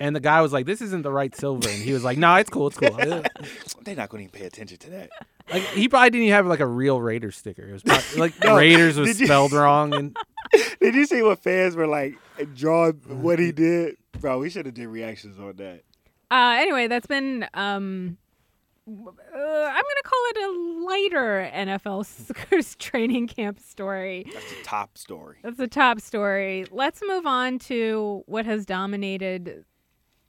And 0.00 0.14
the 0.14 0.20
guy 0.20 0.40
was 0.42 0.52
like, 0.52 0.66
"This 0.66 0.80
isn't 0.80 1.02
the 1.02 1.10
right 1.12 1.34
silver," 1.34 1.68
and 1.68 1.82
he 1.82 1.92
was 1.92 2.04
like, 2.04 2.18
"No, 2.18 2.34
it's 2.36 2.50
cool, 2.50 2.68
it's 2.68 2.76
cool." 2.76 2.90
They're 3.84 3.96
not 3.96 4.08
going 4.08 4.26
to 4.26 4.28
even 4.28 4.30
pay 4.30 4.46
attention 4.46 4.78
to 4.78 4.90
that. 4.90 5.10
like 5.52 5.62
he 5.62 5.88
probably 5.88 6.10
didn't 6.10 6.24
even 6.24 6.34
have 6.34 6.46
like 6.46 6.60
a 6.60 6.66
real 6.66 7.00
Raiders 7.00 7.36
sticker. 7.36 7.68
It 7.68 7.72
was 7.72 7.82
probably, 7.82 8.18
like 8.18 8.44
No, 8.44 8.56
Raiders 8.56 8.96
was 8.96 9.08
did 9.10 9.20
you- 9.20 9.26
spelled 9.26 9.52
wrong, 9.52 9.92
and 9.94 10.16
Did 10.80 10.94
you 10.94 11.06
see 11.06 11.22
what 11.22 11.42
fans 11.42 11.76
were 11.76 11.86
like 11.86 12.18
drawing 12.54 12.94
what 13.22 13.38
he 13.38 13.52
did? 13.52 13.96
Bro, 14.20 14.40
we 14.40 14.50
should 14.50 14.66
have 14.66 14.74
did 14.74 14.88
reactions 14.88 15.38
on 15.38 15.56
that. 15.56 15.82
Uh, 16.30 16.56
anyway, 16.58 16.88
that's 16.88 17.06
been 17.06 17.46
um, 17.54 18.18
uh, 18.88 18.90
I'm 18.90 19.74
gonna 19.74 20.02
call 20.04 20.24
it 20.30 20.36
a 20.36 20.86
lighter 20.86 21.50
NFL 21.54 22.78
training 22.78 23.26
camp 23.26 23.60
story. 23.60 24.30
That's 24.32 24.50
the 24.50 24.62
top 24.64 24.96
story. 24.96 25.36
That's 25.42 25.58
the 25.58 25.68
top 25.68 26.00
story. 26.00 26.66
Let's 26.70 27.00
move 27.06 27.26
on 27.26 27.58
to 27.60 28.22
what 28.26 28.46
has 28.46 28.64
dominated 28.64 29.64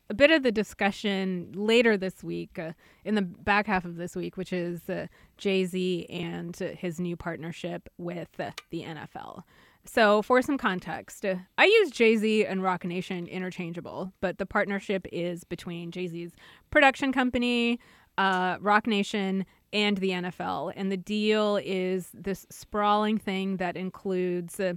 a 0.10 0.14
bit 0.14 0.32
of 0.32 0.44
the 0.44 0.52
discussion 0.52 1.52
later 1.54 1.96
this 1.96 2.24
week, 2.24 2.58
uh, 2.58 2.74
in 3.06 3.16
the 3.16 3.22
back 3.22 3.68
half 3.68 3.86
of 3.86 3.96
this 3.96 4.16
week, 4.16 4.38
which 4.38 4.52
is 4.52 4.90
uh, 4.90 5.08
Jay 5.38 5.66
Z 5.66 6.08
and 6.10 6.60
uh, 6.62 6.70
his 6.76 7.00
new 7.00 7.16
partnership 7.16 7.88
with 7.98 8.30
uh, 8.40 8.52
the 8.72 8.84
NFL. 8.84 9.44
So, 9.92 10.22
for 10.22 10.40
some 10.44 10.60
context, 10.60 11.26
I 11.58 11.66
use 11.66 11.90
Jay 11.90 12.16
Z 12.16 12.46
and 12.46 12.62
Roc 12.62 12.86
Nation 12.86 13.26
interchangeable, 13.26 14.14
but 14.22 14.38
the 14.38 14.46
partnership 14.46 15.08
is 15.12 15.44
between 15.44 15.90
Jay 15.90 16.06
Z's 16.06 16.32
production 16.70 17.12
company, 17.12 17.80
uh, 18.16 18.58
Roc 18.62 18.86
Nation, 18.86 19.48
and 19.74 19.98
the 19.98 20.12
NFL. 20.12 20.74
And 20.76 20.92
the 20.92 20.98
deal 20.98 21.60
is 21.64 22.10
this 22.14 22.46
sprawling 22.52 23.18
thing 23.18 23.58
that 23.58 23.76
includes 23.76 24.60
uh, 24.60 24.74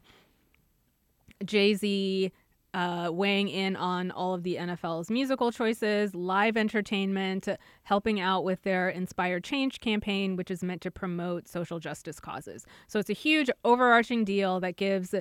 Jay 1.45 1.75
Z 1.75 2.33
uh, 2.75 3.11
weighing 3.13 3.49
in 3.49 3.77
on 3.77 4.11
all 4.11 4.35
of 4.35 4.43
the 4.43 4.57
NFL's 4.57 5.11
musical 5.11 5.53
choices, 5.53 6.15
live 6.15 6.57
entertainment, 6.57 7.49
helping 7.83 8.21
out 8.21 8.45
with 8.45 8.63
their 8.63 8.89
Inspired 8.89 9.45
Change 9.45 9.81
campaign, 9.81 10.37
which 10.37 10.51
is 10.51 10.63
meant 10.63 10.81
to 10.83 10.91
promote 10.91 11.49
social 11.49 11.79
justice 11.79 12.19
causes. 12.19 12.67
So 12.87 12.99
it's 12.99 13.11
a 13.11 13.15
huge 13.15 13.51
overarching 13.65 14.25
deal 14.25 14.61
that 14.61 14.77
gives 14.77 15.15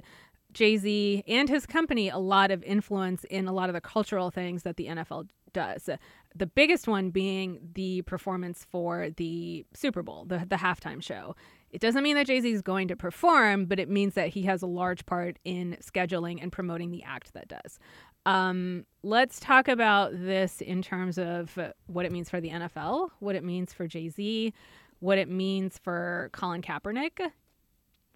Jay 0.53 0.77
Z 0.77 1.23
and 1.27 1.49
his 1.49 1.65
company 1.65 2.09
a 2.09 2.17
lot 2.17 2.51
of 2.51 2.63
influence 2.63 3.23
in 3.25 3.47
a 3.47 3.53
lot 3.53 3.69
of 3.69 3.73
the 3.73 3.81
cultural 3.81 4.31
things 4.31 4.63
that 4.63 4.77
the 4.77 4.87
NFL 4.87 5.29
does. 5.53 5.89
The 6.35 6.45
biggest 6.45 6.87
one 6.87 7.09
being 7.09 7.59
the 7.73 8.01
performance 8.03 8.65
for 8.69 9.09
the 9.09 9.65
Super 9.73 10.01
Bowl, 10.01 10.25
the, 10.25 10.45
the 10.47 10.57
halftime 10.57 11.03
show. 11.03 11.35
It 11.71 11.79
doesn't 11.79 12.03
mean 12.03 12.15
that 12.15 12.27
Jay 12.27 12.41
Z 12.41 12.51
is 12.51 12.61
going 12.61 12.89
to 12.89 12.95
perform, 12.95 13.65
but 13.65 13.79
it 13.79 13.89
means 13.89 14.13
that 14.15 14.29
he 14.29 14.43
has 14.43 14.61
a 14.61 14.67
large 14.67 15.05
part 15.05 15.39
in 15.45 15.77
scheduling 15.81 16.41
and 16.41 16.51
promoting 16.51 16.91
the 16.91 17.03
act 17.03 17.33
that 17.33 17.47
does. 17.47 17.79
Um, 18.25 18.85
let's 19.03 19.39
talk 19.39 19.67
about 19.67 20.11
this 20.13 20.61
in 20.61 20.81
terms 20.81 21.17
of 21.17 21.57
what 21.87 22.05
it 22.05 22.11
means 22.11 22.29
for 22.29 22.41
the 22.41 22.49
NFL, 22.49 23.09
what 23.19 23.35
it 23.35 23.43
means 23.43 23.73
for 23.73 23.87
Jay 23.87 24.09
Z, 24.09 24.53
what 24.99 25.17
it 25.17 25.29
means 25.29 25.77
for 25.77 26.29
Colin 26.33 26.61
Kaepernick. 26.61 27.31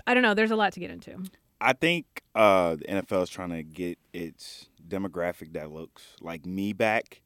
I 0.06 0.14
don't 0.14 0.22
know. 0.22 0.34
There's 0.34 0.52
a 0.52 0.56
lot 0.56 0.74
to 0.74 0.80
get 0.80 0.92
into. 0.92 1.24
I 1.60 1.74
think 1.74 2.24
uh, 2.36 2.76
the 2.76 2.86
NFL 2.86 3.24
is 3.24 3.30
trying 3.30 3.50
to 3.50 3.64
get 3.64 3.98
its 4.14 4.70
demographic 4.88 5.54
that 5.54 5.72
looks 5.72 6.04
like 6.22 6.46
me 6.46 6.74
back, 6.74 7.22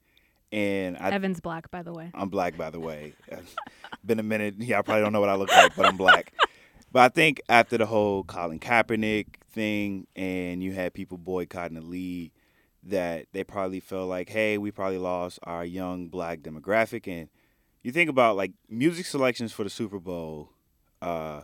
and 0.52 0.98
I, 0.98 1.12
Evan's 1.12 1.40
black, 1.40 1.70
by 1.72 1.84
the 1.84 1.94
way. 1.94 2.12
I'm 2.14 2.30
black, 2.30 2.58
by 2.58 2.70
the 2.70 2.80
way. 2.80 3.14
Been 4.06 4.20
a 4.20 4.24
minute. 4.24 4.56
Yeah, 4.58 4.80
I 4.80 4.82
probably 4.82 5.04
don't 5.04 5.14
know 5.14 5.20
what 5.20 5.30
I 5.30 5.36
look 5.36 5.52
like, 5.52 5.76
but 5.76 5.86
I'm 5.86 5.98
black. 5.98 6.34
But 6.92 7.02
I 7.02 7.10
think 7.10 7.40
after 7.48 7.78
the 7.78 7.86
whole 7.86 8.24
Colin 8.24 8.60
Kaepernick 8.60 9.28
thing, 9.52 10.08
and 10.16 10.64
you 10.64 10.74
had 10.74 10.92
people 10.92 11.20
boycotting 11.20 11.76
the 11.76 11.86
league, 11.86 12.32
that 12.82 13.28
they 13.32 13.44
probably 13.44 13.80
felt 13.80 14.10
like, 14.10 14.30
hey, 14.30 14.58
we 14.58 14.72
probably 14.72 14.98
lost 14.98 15.38
our 15.44 15.64
young 15.64 16.08
black 16.08 16.40
demographic, 16.40 17.08
and 17.08 17.30
you 17.84 17.92
think 17.92 18.10
about 18.10 18.38
like 18.38 18.54
music 18.70 19.06
selections 19.06 19.52
for 19.52 19.64
the 19.64 19.70
Super 19.70 20.00
Bowl. 20.00 20.50
Uh, 21.00 21.42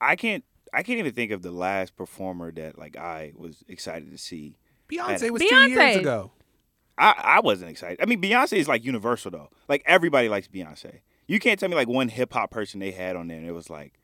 I 0.00 0.16
can't 0.16 0.44
I 0.72 0.82
can't 0.82 0.98
even 0.98 1.12
think 1.12 1.32
of 1.32 1.42
the 1.42 1.50
last 1.50 1.96
performer 1.96 2.50
that 2.52 2.78
like 2.78 2.96
I 2.96 3.32
was 3.36 3.62
excited 3.68 4.10
to 4.10 4.18
see. 4.18 4.56
Beyonce 4.88 5.30
was 5.30 5.42
two 5.42 5.68
years 5.68 5.96
ago. 5.96 6.32
I, 6.98 7.14
I 7.36 7.40
wasn't 7.40 7.70
excited. 7.70 7.98
I 8.02 8.06
mean, 8.06 8.20
Beyonce 8.20 8.58
is 8.58 8.68
like 8.68 8.84
universal 8.84 9.30
though. 9.30 9.48
Like 9.68 9.82
everybody 9.86 10.28
likes 10.28 10.48
Beyonce. 10.48 11.00
You 11.26 11.38
can't 11.38 11.58
tell 11.58 11.68
me 11.68 11.74
like 11.74 11.88
one 11.88 12.08
hip 12.08 12.32
hop 12.32 12.50
person 12.50 12.80
they 12.80 12.90
had 12.90 13.16
on 13.16 13.28
there 13.28 13.38
and 13.38 13.46
it 13.46 13.52
was 13.52 13.70
like, 13.70 13.98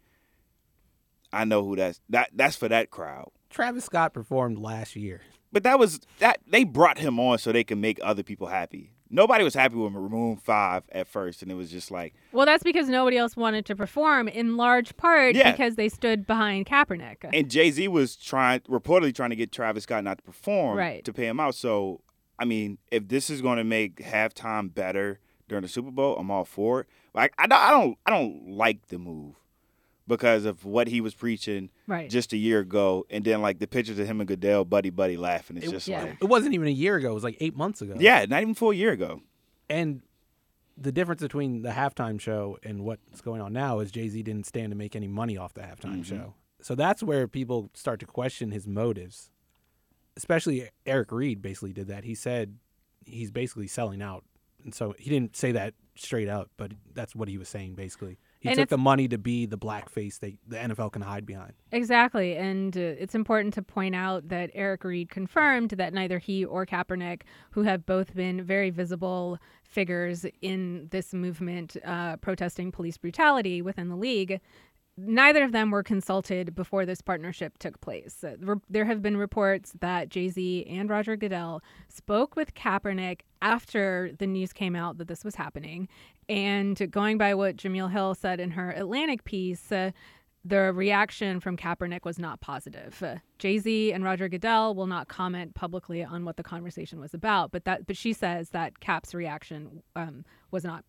I 1.33 1.45
know 1.45 1.65
who 1.65 1.77
that's 1.77 2.01
that 2.09 2.31
that's 2.35 2.57
for 2.57 2.69
that 2.69 2.91
crowd. 2.91 3.31
Travis 3.51 3.85
Scott 3.85 4.15
performed 4.15 4.59
last 4.59 4.97
year. 4.97 5.21
But 5.53 5.63
that 5.63 5.79
was 5.79 6.01
that 6.19 6.39
they 6.47 6.65
brought 6.65 6.99
him 6.99 7.19
on 7.21 7.39
so 7.39 7.53
they 7.53 7.65
can 7.65 7.81
make 7.81 7.99
other 8.03 8.23
people 8.23 8.47
happy. 8.49 8.93
Nobody 9.11 9.43
was 9.43 9.55
happy 9.55 9.75
with 9.77 9.93
Maroon 9.93 10.37
Five 10.37 10.83
at 10.93 11.07
first, 11.09 11.41
and 11.41 11.51
it 11.51 11.55
was 11.55 11.71
just 11.71 11.91
like, 11.91 12.13
Well, 12.33 12.45
that's 12.45 12.63
because 12.63 12.89
nobody 12.91 13.17
else 13.17 13.37
wanted 13.39 13.65
to 13.67 13.75
perform, 13.77 14.29
in 14.29 14.59
large 14.59 14.95
part 14.99 15.35
Yeah. 15.35 15.51
because 15.53 15.77
they 15.77 15.89
stood 15.89 16.27
behind 16.27 16.67
Kaepernick. 16.67 17.17
and 17.33 17.51
Jay 17.51 17.71
Z 17.71 17.89
was 17.89 18.17
trying 18.17 18.61
reportedly 18.61 19.15
trying 19.15 19.31
to 19.31 19.37
get 19.37 19.51
Travis 19.51 19.85
Scott 19.85 20.05
not 20.05 20.19
to 20.19 20.25
perform 20.25 20.77
Right. 20.77 21.03
to 21.07 21.13
pay 21.15 21.27
him 21.27 21.41
out. 21.41 21.55
So 21.55 22.03
I 22.39 22.45
mean, 22.45 22.79
if 22.91 23.09
this 23.09 23.31
is 23.31 23.43
going 23.43 23.59
to 23.59 23.65
make 23.65 23.97
halftime 23.97 24.73
better 24.73 25.19
during 25.49 25.63
the 25.63 25.69
Super 25.69 25.91
Bowl, 25.91 26.17
I'm 26.19 26.31
all 26.31 26.45
for 26.45 26.81
it. 26.83 26.87
Like 27.15 27.33
I 27.39 27.47
don't, 27.47 27.59
I 27.61 27.71
don't, 27.71 27.99
I 28.07 28.11
don't 28.11 28.51
like 28.51 28.89
the 28.89 28.99
move 28.99 29.35
because 30.07 30.45
of 30.45 30.65
what 30.65 30.89
he 30.89 31.01
was 31.01 31.15
preaching 31.15 31.69
Right. 31.87 32.09
just 32.09 32.33
a 32.33 32.37
year 32.37 32.61
ago, 32.61 33.07
and 33.11 33.25
then 33.25 33.43
like 33.43 33.59
the 33.59 33.67
pictures 33.67 33.99
of 33.99 34.07
him 34.07 34.21
and 34.21 34.29
Goodell 34.29 34.65
buddy 34.65 34.91
buddy 34.91 35.17
laughing. 35.17 35.57
It's 35.59 35.67
It- 35.67 35.71
just 35.71 35.89
yeah. 35.89 36.03
like, 36.03 36.17
It 36.21 36.27
wasn't 36.27 36.55
even 36.55 36.69
a 36.69 36.73
year 36.73 36.97
ago. 36.97 37.11
It 37.11 37.15
was 37.15 37.25
like 37.25 37.37
eight 37.41 37.57
months 37.57 37.83
ago. 37.83 37.95
yeah, 37.99 38.25
not 38.29 38.41
even 38.43 38.55
full 38.55 38.73
year 38.73 38.93
ago. 38.93 39.21
And 39.69 40.03
the 40.81 40.93
difference 40.93 41.21
between 41.23 41.63
the 41.63 41.71
halftime 41.71 42.21
show 42.21 42.57
and 42.63 42.85
what's 42.85 43.21
going 43.21 43.41
on 43.41 43.53
now 43.53 43.81
is 43.81 43.91
Jay 43.91 44.09
Z 44.09 44.23
didn't 44.23 44.47
stand 44.47 44.71
to 44.71 44.77
make 44.77 44.95
any 44.97 45.09
money 45.09 45.37
off 45.37 45.53
the 45.55 45.61
halftime 45.63 46.01
Mhm. 46.01 46.05
show. 46.05 46.35
So 46.61 46.75
that's 46.75 47.03
where 47.03 47.27
people 47.29 47.71
start 47.75 48.01
to 48.01 48.07
question 48.07 48.51
his 48.53 48.67
motives. 48.67 49.31
Especially 50.19 50.69
Eric 50.85 51.11
Reid 51.11 51.41
basically 51.41 51.73
did 51.73 51.89
that. 51.89 52.05
He 52.05 52.15
said 52.15 52.59
he's 53.07 53.31
basically 53.31 53.69
selling 53.69 54.03
out. 54.03 54.25
And 54.65 54.75
so 54.75 54.95
he 54.99 55.09
didn't 55.09 55.37
say 55.37 55.53
that 55.53 55.73
straight 55.95 56.29
out, 56.29 56.51
but 56.57 56.73
that's 56.93 57.15
what 57.15 57.29
he 57.29 57.39
was 57.39 57.49
saying 57.49 57.75
basically. 57.75 58.19
He 58.41 58.49
And 58.49 58.59
took 58.59 58.69
the 58.69 58.79
money 58.79 59.09
to 59.09 59.19
be 59.19 59.47
the 59.47 59.57
black 59.57 59.89
face 59.89 60.19
they, 60.19 60.39
the 60.47 60.57
NFL 60.57 60.93
can 60.93 61.03
hide 61.03 61.27
behind. 61.27 61.55
Exactly. 61.73 62.37
And 62.37 62.77
uh, 62.77 62.81
it's 62.81 63.15
important 63.15 63.53
to 63.55 63.63
point 63.63 63.97
out 63.97 64.29
that 64.29 64.51
Eric 64.55 64.85
Reid 64.85 65.11
confirmed 65.11 65.71
that 65.71 65.93
neither 65.93 66.19
he 66.19 66.45
or 66.45 66.65
Kaepernick, 66.65 67.23
who 67.51 67.63
have 67.63 67.85
both 67.85 68.15
been 68.15 68.43
very 68.43 68.71
visible 68.71 69.39
figures 69.65 70.25
in 70.41 70.87
this 70.91 71.13
movement 71.13 71.77
uh, 71.85 72.17
protesting 72.19 72.71
police 72.71 72.97
brutality 72.97 73.61
within 73.61 73.89
the 73.89 73.97
league, 73.97 74.41
neither 74.99 75.45
of 75.45 75.53
them 75.53 75.71
were 75.71 75.83
consulted 75.83 76.55
before 76.55 76.85
this 76.85 77.01
partnership 77.01 77.59
took 77.59 77.81
place. 77.81 78.25
Uh, 78.25 78.37
there 78.69 78.85
have 78.85 79.01
been 79.01 79.17
reports 79.17 79.73
that 79.81 80.09
Jay 80.09 80.29
Z 80.29 80.67
and 80.69 80.91
Roger 80.91 81.17
Goodell 81.17 81.63
spoke 81.89 82.35
with 82.35 82.55
Kaepernick 82.55 83.21
after 83.41 84.11
the 84.19 84.27
news 84.27 84.53
came 84.53 84.75
out 84.75 84.99
that 84.99 85.09
this 85.09 85.25
was 85.25 85.37
happening. 85.37 85.89
And 86.29 86.91
going 86.91 87.17
by 87.17 87.35
what 87.35 87.57
Jemele 87.57 87.91
Hill 87.91 88.15
said 88.15 88.41
in 88.41 88.51
her 88.53 88.71
Atlantic 88.71 89.25
piece, 89.25 89.71
uh, 89.71 89.93
the 90.45 90.73
reaction 90.73 91.41
from 91.41 91.57
Kaepernick 91.57 92.05
was 92.05 92.19
not 92.19 92.41
positive. 92.41 93.03
Uh, 93.03 93.17
Jay 93.39 93.59
Z 93.59 93.93
and 93.93 94.03
Roger 94.03 94.29
Goodell 94.29 94.75
will 94.75 94.87
not 94.87 95.09
comment 95.09 95.55
publicly 95.55 96.03
on 96.03 96.25
what 96.25 96.37
the 96.37 96.43
conversation 96.43 97.01
was 97.01 97.15
about, 97.15 97.53
but 97.53 97.65
that 97.65 97.87
but 97.87 97.97
she 97.97 98.13
says 98.13 98.51
that 98.51 98.81
Cap's 98.81 99.15
reaction 99.15 99.83
um, 99.95 100.25
was 100.51 100.65
not 100.65 100.85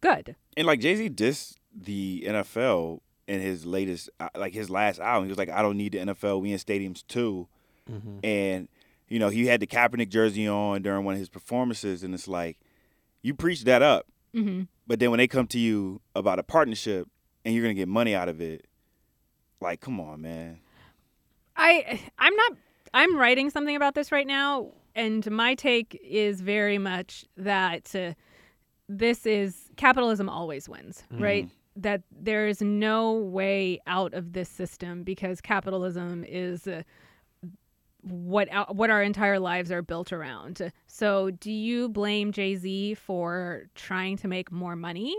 good. 0.00 0.36
And 0.56 0.66
like 0.66 0.80
Jay 0.80 0.96
Z 0.96 1.10
dissed 1.10 1.54
the 1.74 2.24
NFL 2.26 3.00
in 3.26 3.40
his 3.40 3.64
latest, 3.64 4.10
uh, 4.20 4.28
like 4.36 4.52
his 4.54 4.70
last 4.70 5.00
album. 5.00 5.24
He 5.24 5.28
was 5.30 5.38
like, 5.38 5.48
"I 5.48 5.62
don't 5.62 5.76
need 5.76 5.92
the 5.92 5.98
NFL. 5.98 6.40
We 6.40 6.52
in 6.52 6.58
stadiums 6.58 7.06
too." 7.06 7.48
And 8.22 8.68
you 9.08 9.18
know, 9.18 9.28
he 9.28 9.46
had 9.46 9.60
the 9.60 9.66
Kaepernick 9.66 10.08
jersey 10.08 10.48
on 10.48 10.82
during 10.82 11.04
one 11.04 11.14
of 11.14 11.20
his 11.20 11.28
performances, 11.28 12.02
and 12.02 12.14
it's 12.14 12.26
like, 12.26 12.58
you 13.22 13.34
preach 13.34 13.64
that 13.64 13.82
up, 13.82 14.06
hmm 14.32 14.62
but 14.86 14.98
then 14.98 15.10
when 15.10 15.18
they 15.18 15.26
come 15.26 15.46
to 15.48 15.58
you 15.58 16.00
about 16.14 16.38
a 16.38 16.42
partnership 16.42 17.08
and 17.44 17.54
you're 17.54 17.62
gonna 17.62 17.74
get 17.74 17.88
money 17.88 18.14
out 18.14 18.28
of 18.28 18.40
it, 18.40 18.66
like, 19.60 19.80
come 19.80 20.00
on, 20.00 20.20
man. 20.20 20.60
I 21.56 22.00
I'm 22.18 22.34
not 22.34 22.52
I'm 22.92 23.16
writing 23.16 23.50
something 23.50 23.76
about 23.76 23.94
this 23.94 24.12
right 24.12 24.26
now 24.26 24.72
and 24.94 25.28
my 25.30 25.54
take 25.54 25.98
is 26.04 26.40
very 26.40 26.78
much 26.78 27.24
that 27.36 27.94
uh, 27.94 28.14
this 28.88 29.26
is 29.26 29.70
capitalism 29.76 30.28
always 30.28 30.68
wins, 30.68 31.02
right? 31.10 31.48
That 31.76 32.02
there 32.10 32.46
is 32.46 32.60
no 32.60 33.12
way 33.12 33.80
out 33.86 34.14
of 34.14 34.32
this 34.32 34.48
system 34.48 35.02
because 35.02 35.40
capitalism 35.40 36.24
is 36.26 36.66
uh, 36.68 36.82
what 38.02 38.48
what 38.74 38.90
our 38.90 39.02
entire 39.02 39.38
lives 39.38 39.72
are 39.72 39.82
built 39.82 40.12
around. 40.12 40.72
So, 40.86 41.30
do 41.30 41.50
you 41.50 41.88
blame 41.88 42.32
Jay-Z 42.32 42.94
for 42.94 43.64
trying 43.74 44.16
to 44.18 44.28
make 44.28 44.52
more 44.52 44.76
money? 44.76 45.16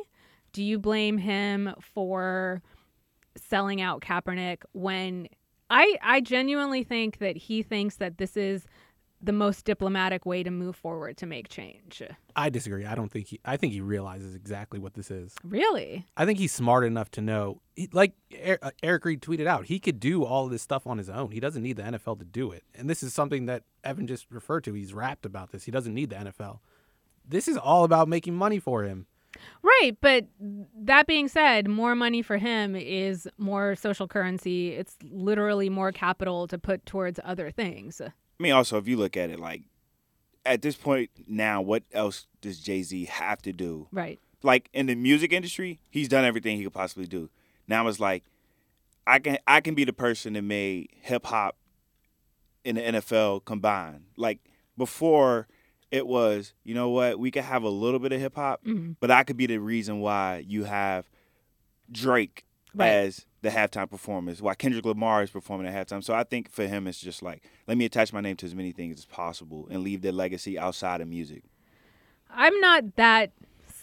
Do 0.54 0.64
you 0.64 0.80
blame 0.80 1.18
him 1.18 1.74
for 1.82 2.62
selling 3.36 3.82
out 3.82 4.02
Kaepernick 4.02 4.64
when 4.72 5.28
I 5.70 5.98
I 6.02 6.22
genuinely 6.22 6.84
think 6.84 7.18
that 7.18 7.36
he 7.36 7.64
thinks 7.64 7.98
that 7.98 8.18
this 8.18 8.38
is 8.38 8.66
the 9.22 9.32
most 9.32 9.66
diplomatic 9.66 10.26
way 10.26 10.44
to 10.44 10.52
move 10.52 10.76
forward 10.76 11.18
to 11.18 11.26
make 11.26 11.50
change. 11.50 12.02
I 12.36 12.50
disagree. 12.50 12.86
I 12.86 12.96
don't 12.96 13.12
think 13.12 13.28
he. 13.28 13.40
I 13.46 13.58
think 13.58 13.74
he 13.74 13.82
realizes 13.82 14.36
exactly 14.36 14.80
what 14.80 14.94
this 14.94 15.10
is. 15.10 15.34
Really? 15.44 16.06
I 16.18 16.26
think 16.26 16.40
he's 16.40 16.52
smart 16.52 16.84
enough 16.84 17.10
to 17.12 17.22
know. 17.22 17.62
Like 17.92 18.14
uh, 18.46 18.72
Eric 18.84 19.06
Reid 19.06 19.22
tweeted 19.22 19.48
out, 19.48 19.66
he 19.66 19.80
could 19.80 20.00
do 20.00 20.24
all 20.24 20.46
of 20.46 20.52
this 20.52 20.62
stuff 20.62 20.86
on 20.86 20.98
his 20.98 21.10
own. 21.10 21.32
He 21.32 21.40
doesn't 21.40 21.64
need 21.64 21.78
the 21.78 21.84
NFL 21.84 22.20
to 22.20 22.26
do 22.26 22.52
it. 22.52 22.64
And 22.76 22.90
this 22.90 23.04
is 23.04 23.14
something 23.14 23.46
that 23.46 23.64
Evan 23.84 24.08
just 24.08 24.28
referred 24.30 24.64
to. 24.66 24.74
He's 24.74 24.94
rapped 24.94 25.26
about 25.26 25.52
this. 25.52 25.64
He 25.64 25.72
doesn't 25.72 25.94
need 25.94 26.10
the 26.10 26.18
NFL. 26.18 26.60
This 27.28 27.48
is 27.48 27.58
all 27.58 27.84
about 27.84 28.08
making 28.08 28.36
money 28.36 28.60
for 28.60 28.84
him. 28.84 29.08
Right, 29.62 29.98
but 30.00 30.26
that 30.80 31.08
being 31.08 31.28
said, 31.28 31.68
more 31.68 31.96
money 31.96 32.22
for 32.22 32.38
him 32.38 32.76
is 32.76 33.28
more 33.38 33.76
social 33.76 34.08
currency. 34.08 34.70
It's 34.70 34.96
literally 35.04 35.70
more 35.70 35.92
capital 35.92 36.48
to 36.48 36.58
put 36.58 36.86
towards 36.86 37.20
other 37.24 37.52
things. 37.52 38.02
I 38.39 38.44
mean, 38.44 38.51
also 38.51 38.77
if 38.77 38.88
you 38.88 38.98
look 38.98 39.15
at 39.18 39.30
it, 39.30 39.39
like 39.39 39.63
at 40.46 40.62
this 40.62 40.75
point 40.75 41.10
now, 41.27 41.62
what 41.62 41.84
else 41.94 42.27
does 42.42 42.60
Jay 42.60 42.82
Z 42.84 43.06
have 43.06 43.42
to 43.44 43.54
do? 43.54 43.88
Right. 43.92 44.20
Like 44.44 44.70
in 44.74 44.86
the 44.88 44.96
music 44.96 45.34
industry, 45.34 45.80
he's 45.89 46.08
done 46.08 46.24
everything 46.25 46.58
he 46.58 46.63
could 46.63 46.74
possibly 46.74 47.08
do. 47.08 47.30
Now 47.68 47.88
it's 47.88 48.00
like 48.00 48.24
I 49.08 49.20
can 49.20 49.38
I 49.48 49.62
can 49.62 49.74
be 49.75 49.86
the 49.86 49.94
person 49.94 50.34
that 50.34 50.42
made 50.44 50.89
hip 51.01 51.25
hop 51.25 51.56
in 52.63 52.75
the 52.75 52.82
NFL 52.82 53.46
combined. 53.46 54.06
Like 54.18 54.39
before, 54.77 55.48
it 55.92 56.06
was 56.06 56.54
you 56.63 56.75
know 56.75 56.89
what 56.89 57.18
we 57.20 57.32
could 57.32 57.44
have 57.44 57.63
a 57.63 57.70
little 57.70 58.00
bit 58.00 58.12
of 58.12 58.20
hip 58.20 58.36
hop, 58.36 58.63
Mhm. 58.65 58.98
but 59.00 59.10
I 59.12 59.24
could 59.24 59.38
be 59.38 59.46
the 59.48 59.58
reason 59.60 60.00
why 60.00 60.44
you 60.48 60.65
have 60.65 61.10
Drake 61.92 62.46
Right. 62.79 62.88
as 62.88 63.25
the 63.41 63.50
halftime 63.50 63.89
performance, 63.89 64.41
why 64.41 64.55
Kendrick 64.55 64.86
Lamar 64.86 65.24
is 65.24 65.29
performing 65.29 65.67
at 65.67 65.88
halftime. 65.88 66.03
So 66.03 66.13
I 66.13 66.24
think 66.24 66.51
for 66.51 66.67
him, 66.67 66.88
it's 66.88 67.00
just 67.00 67.22
like 67.22 67.44
let 67.67 67.77
me 67.77 67.86
attach 67.86 68.12
my 68.12 68.22
name 68.22 68.36
to 68.38 68.46
as 68.46 68.55
many 68.55 68.72
things 68.72 69.00
as 69.00 69.05
possible 69.05 69.67
and 69.70 69.84
leave 69.84 70.01
their 70.01 70.12
legacy 70.12 70.58
outside 70.58 71.01
of 71.01 71.08
music. 71.08 71.44
I'm 72.29 72.60
not 72.60 72.96
that 72.96 73.32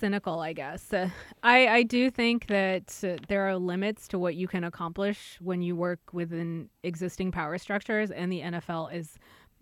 cynical, 0.02 0.40
I 0.40 0.52
guess. 0.52 0.92
Uh, 0.92 1.10
I, 1.42 1.68
I 1.68 1.82
do 1.84 2.10
think 2.10 2.48
that 2.48 2.98
uh, 3.04 3.16
there 3.28 3.48
are 3.48 3.56
limits 3.56 4.08
to 4.08 4.18
what 4.18 4.34
you 4.34 4.48
can 4.48 4.64
accomplish 4.64 5.38
when 5.40 5.62
you 5.62 5.76
work 5.76 6.00
within 6.12 6.68
existing 6.82 7.30
power 7.30 7.56
structures, 7.58 8.10
and 8.10 8.32
the 8.32 8.40
NFL 8.40 8.92
is 8.92 9.16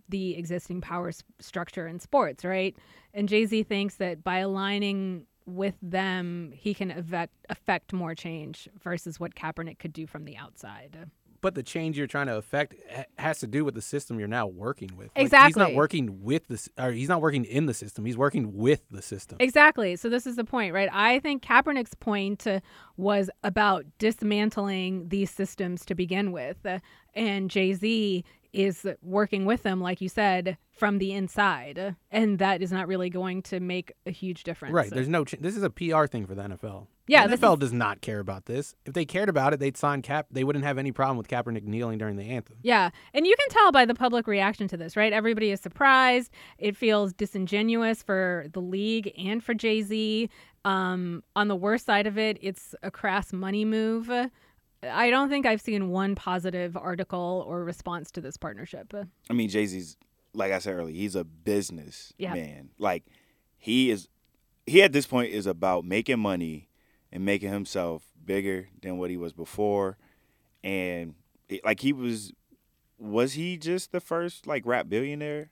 the 0.08 0.36
existing 0.36 0.80
power 0.80 1.08
s- 1.08 1.22
structure 1.38 1.86
in 1.86 2.00
sports, 2.00 2.44
right? 2.44 2.74
And 3.14 3.28
Jay 3.28 3.44
Z 3.46 3.62
thinks 3.64 3.96
that 3.96 4.24
by 4.24 4.38
aligning 4.38 5.26
with 5.50 5.74
them, 5.82 6.52
he 6.54 6.74
can 6.74 6.90
affect, 6.90 7.34
affect 7.48 7.92
more 7.92 8.14
change 8.14 8.68
versus 8.82 9.18
what 9.20 9.34
Kaepernick 9.34 9.78
could 9.78 9.92
do 9.92 10.06
from 10.06 10.24
the 10.24 10.36
outside. 10.36 11.10
But 11.42 11.54
the 11.54 11.62
change 11.62 11.96
you're 11.96 12.06
trying 12.06 12.26
to 12.26 12.36
affect 12.36 12.74
has 13.18 13.40
to 13.40 13.46
do 13.46 13.64
with 13.64 13.74
the 13.74 13.80
system 13.80 14.18
you're 14.18 14.28
now 14.28 14.46
working 14.46 14.90
with. 14.94 15.08
Like, 15.16 15.32
He's 15.46 15.56
not 15.56 15.72
working 15.72 16.22
with 16.22 16.48
the, 16.48 16.68
or 16.76 16.92
he's 16.92 17.08
not 17.08 17.22
working 17.22 17.46
in 17.46 17.64
the 17.64 17.72
system. 17.72 18.04
He's 18.04 18.18
working 18.18 18.58
with 18.58 18.82
the 18.90 19.00
system. 19.00 19.38
Exactly. 19.40 19.96
So 19.96 20.10
this 20.10 20.26
is 20.26 20.36
the 20.36 20.44
point, 20.44 20.74
right? 20.74 20.90
I 20.92 21.18
think 21.20 21.42
Kaepernick's 21.42 21.94
point 21.94 22.46
was 22.98 23.30
about 23.42 23.86
dismantling 23.98 25.08
these 25.08 25.30
systems 25.30 25.86
to 25.86 25.94
begin 25.94 26.30
with. 26.30 26.58
Uh, 26.66 26.80
and 27.14 27.50
Jay 27.50 27.72
Z 27.72 28.22
is 28.52 28.86
working 29.02 29.44
with 29.44 29.62
them, 29.62 29.80
like 29.80 30.00
you 30.00 30.08
said, 30.08 30.56
from 30.76 30.98
the 30.98 31.12
inside, 31.12 31.94
and 32.10 32.38
that 32.38 32.62
is 32.62 32.72
not 32.72 32.88
really 32.88 33.10
going 33.10 33.42
to 33.42 33.60
make 33.60 33.92
a 34.06 34.10
huge 34.10 34.44
difference. 34.44 34.72
Right. 34.74 34.90
There's 34.90 35.08
no. 35.08 35.24
Ch- 35.24 35.36
this 35.40 35.56
is 35.56 35.62
a 35.62 35.70
PR 35.70 36.06
thing 36.06 36.26
for 36.26 36.34
the 36.34 36.42
NFL. 36.42 36.86
Yeah, 37.06 37.26
the 37.26 37.36
NFL 37.36 37.54
is- 37.54 37.58
does 37.60 37.72
not 37.72 38.00
care 38.00 38.18
about 38.20 38.46
this. 38.46 38.74
If 38.86 38.94
they 38.94 39.04
cared 39.04 39.28
about 39.28 39.52
it, 39.52 39.60
they'd 39.60 39.76
sign 39.76 40.00
Cap. 40.02 40.26
They 40.30 40.44
wouldn't 40.44 40.64
have 40.64 40.78
any 40.78 40.92
problem 40.92 41.16
with 41.18 41.28
Kaepernick 41.28 41.64
kneeling 41.64 41.98
during 41.98 42.16
the 42.16 42.24
anthem. 42.24 42.56
Yeah, 42.62 42.90
and 43.12 43.26
you 43.26 43.34
can 43.38 43.48
tell 43.50 43.72
by 43.72 43.84
the 43.84 43.94
public 43.94 44.26
reaction 44.26 44.68
to 44.68 44.76
this, 44.76 44.96
right? 44.96 45.12
Everybody 45.12 45.50
is 45.50 45.60
surprised. 45.60 46.30
It 46.58 46.76
feels 46.76 47.12
disingenuous 47.12 48.02
for 48.02 48.46
the 48.52 48.60
league 48.60 49.12
and 49.18 49.42
for 49.44 49.54
Jay 49.54 49.82
Z. 49.82 50.30
Um, 50.64 51.22
on 51.36 51.48
the 51.48 51.56
worst 51.56 51.86
side 51.86 52.06
of 52.06 52.16
it, 52.18 52.38
it's 52.40 52.74
a 52.82 52.90
crass 52.90 53.32
money 53.32 53.64
move. 53.64 54.10
I 54.82 55.10
don't 55.10 55.28
think 55.28 55.44
I've 55.46 55.60
seen 55.60 55.90
one 55.90 56.14
positive 56.14 56.76
article 56.76 57.44
or 57.46 57.64
response 57.64 58.10
to 58.12 58.20
this 58.20 58.36
partnership. 58.36 58.92
I 59.28 59.32
mean, 59.32 59.48
Jay 59.48 59.66
Z's 59.66 59.96
like 60.32 60.52
I 60.52 60.58
said 60.60 60.74
earlier, 60.74 60.94
he's 60.94 61.16
a 61.16 61.24
business 61.24 62.12
Yeah. 62.18 62.34
man. 62.34 62.70
Like 62.78 63.04
he 63.58 63.90
is, 63.90 64.08
he 64.66 64.82
at 64.82 64.92
this 64.92 65.06
point 65.06 65.32
is 65.32 65.46
about 65.46 65.84
making 65.84 66.20
money 66.20 66.68
and 67.10 67.24
making 67.24 67.50
himself 67.52 68.04
bigger 68.24 68.68
than 68.80 68.96
what 68.98 69.10
he 69.10 69.16
was 69.16 69.32
before, 69.32 69.98
and 70.62 71.14
it, 71.48 71.64
like 71.64 71.80
he 71.80 71.92
was, 71.92 72.32
was 72.96 73.32
he 73.32 73.56
just 73.56 73.90
the 73.92 74.00
first 74.00 74.46
like 74.46 74.64
rap 74.64 74.88
billionaire? 74.88 75.50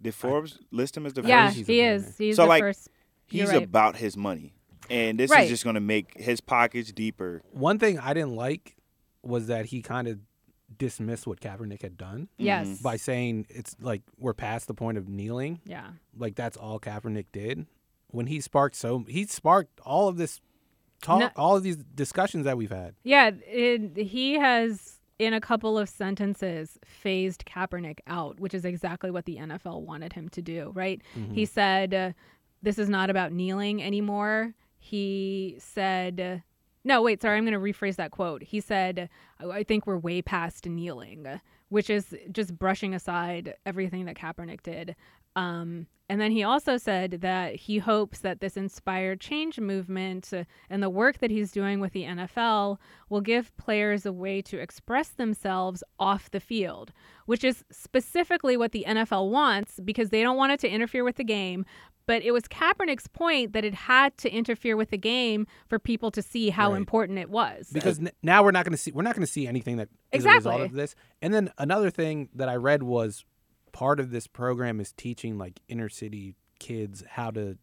Did 0.00 0.14
Forbes 0.14 0.58
list 0.70 0.96
him 0.96 1.04
as 1.06 1.12
the 1.12 1.22
Yeah, 1.22 1.46
first? 1.46 1.56
he's 1.58 1.68
a 1.68 1.72
he 1.72 1.80
is. 1.82 2.18
He's 2.18 2.36
So, 2.36 2.42
the 2.42 2.48
like, 2.48 2.62
first. 2.62 2.88
He's 3.26 3.48
right. 3.48 3.62
about 3.62 3.96
his 3.96 4.16
money, 4.16 4.54
and 4.90 5.18
this 5.18 5.30
Right. 5.30 5.44
is 5.44 5.50
just 5.50 5.64
going 5.64 5.74
to 5.74 5.80
make 5.80 6.16
his 6.16 6.40
pockets 6.40 6.92
deeper. 6.92 7.42
One 7.52 7.78
thing 7.78 7.98
I 7.98 8.14
didn't 8.14 8.36
like 8.36 8.76
was 9.22 9.46
that 9.48 9.66
he 9.66 9.82
kind 9.82 10.06
of 10.08 10.20
dismissed 10.78 11.26
what 11.26 11.40
Kaepernick 11.40 11.82
had 11.82 11.96
done 11.96 12.28
Yes. 12.38 12.80
by 12.80 12.96
saying 12.96 13.46
it's 13.48 13.76
like 13.80 14.02
we're 14.18 14.34
past 14.34 14.66
the 14.66 14.74
point 14.74 14.98
of 14.98 15.08
kneeling. 15.08 15.60
Yeah. 15.64 15.90
Like 16.16 16.34
that's 16.34 16.56
all 16.56 16.78
Kaepernick 16.80 17.26
did. 17.32 17.66
When 18.08 18.26
he 18.26 18.40
sparked 18.40 18.76
so 18.76 19.04
he 19.08 19.24
sparked 19.26 19.80
all 19.84 20.08
of 20.08 20.16
this 20.16 20.40
talk, 21.02 21.20
No- 21.20 21.30
all 21.36 21.56
of 21.56 21.62
these 21.62 21.76
discussions 21.76 22.44
that 22.44 22.56
we've 22.56 22.70
had. 22.70 22.94
Yeah, 23.04 23.30
it, 23.46 23.96
he 23.96 24.34
has 24.34 25.00
in 25.18 25.32
a 25.32 25.40
couple 25.40 25.78
of 25.78 25.88
sentences 25.88 26.78
phased 26.84 27.44
Kaepernick 27.46 28.00
out, 28.06 28.38
which 28.38 28.52
is 28.52 28.64
exactly 28.64 29.10
what 29.10 29.24
the 29.24 29.36
NFL 29.36 29.82
wanted 29.82 30.12
him 30.12 30.28
to 30.30 30.42
do, 30.42 30.72
right? 30.74 31.00
He 31.32 31.46
said 31.46 31.94
uh, 31.94 32.12
this 32.62 32.78
is 32.78 32.88
not 32.88 33.08
about 33.08 33.32
kneeling 33.32 33.82
anymore. 33.82 34.52
He 34.86 35.56
said 35.58 36.44
no, 36.84 37.02
wait, 37.02 37.20
sorry, 37.20 37.36
I'm 37.36 37.44
going 37.44 37.52
to 37.52 37.58
rephrase 37.58 37.96
that 37.96 38.12
quote. 38.12 38.44
He 38.44 38.60
said 38.60 39.08
I 39.40 39.64
think 39.64 39.84
we're 39.84 39.98
way 39.98 40.22
past 40.22 40.66
kneeling, 40.66 41.26
which 41.68 41.90
is 41.90 42.14
just 42.30 42.56
brushing 42.56 42.94
aside 42.94 43.54
everything 43.66 44.04
that 44.04 44.14
Kaepernick 44.16 44.62
did. 44.62 44.94
Um, 45.36 45.86
and 46.08 46.20
then 46.20 46.30
he 46.30 46.42
also 46.44 46.76
said 46.76 47.18
that 47.22 47.56
he 47.56 47.78
hopes 47.78 48.20
that 48.20 48.40
this 48.40 48.56
inspired 48.56 49.20
change 49.20 49.58
movement 49.58 50.32
uh, 50.32 50.44
and 50.70 50.80
the 50.82 50.88
work 50.90 51.18
that 51.18 51.30
he's 51.32 51.50
doing 51.50 51.80
with 51.80 51.92
the 51.92 52.04
NFL 52.04 52.78
will 53.10 53.20
give 53.20 53.54
players 53.56 54.06
a 54.06 54.12
way 54.12 54.40
to 54.42 54.58
express 54.58 55.08
themselves 55.08 55.82
off 55.98 56.30
the 56.30 56.38
field, 56.40 56.92
which 57.26 57.42
is 57.42 57.64
specifically 57.72 58.56
what 58.56 58.72
the 58.72 58.84
NFL 58.86 59.30
wants 59.30 59.80
because 59.84 60.10
they 60.10 60.22
don't 60.22 60.36
want 60.36 60.52
it 60.52 60.60
to 60.60 60.68
interfere 60.68 61.02
with 61.04 61.16
the 61.16 61.24
game. 61.24 61.64
But 62.06 62.22
it 62.22 62.30
was 62.30 62.44
Kaepernick's 62.44 63.08
point 63.08 63.52
that 63.52 63.64
it 63.64 63.74
had 63.74 64.16
to 64.18 64.30
interfere 64.30 64.76
with 64.76 64.90
the 64.90 64.98
game 64.98 65.44
for 65.68 65.80
people 65.80 66.12
to 66.12 66.22
see 66.22 66.50
how 66.50 66.70
Right. 66.70 66.76
important 66.76 67.18
it 67.18 67.28
was. 67.30 67.68
because 67.72 67.98
n- 67.98 68.10
now 68.22 68.44
we're 68.44 68.52
not 68.52 68.64
going 68.64 68.72
to 68.74 68.78
see 68.78 68.92
we're 68.92 69.02
not 69.02 69.16
going 69.16 69.26
to 69.26 69.32
see 69.32 69.48
anything 69.48 69.76
that 69.78 69.88
is 70.12 70.24
a 70.24 70.28
result 70.30 70.60
of 70.60 70.72
this. 70.72 70.94
And 71.20 71.34
then 71.34 71.50
another 71.58 71.90
thing 71.90 72.28
that 72.36 72.48
I 72.48 72.54
read 72.54 72.84
was 72.84 73.24
part 73.76 74.00
of 74.00 74.10
this 74.10 74.26
program 74.26 74.80
is 74.80 74.90
teaching 74.92 75.36
like 75.36 75.60
inner 75.68 75.90
city 75.90 76.34
kids 76.58 77.04
how 77.06 77.30
to, 77.30 77.58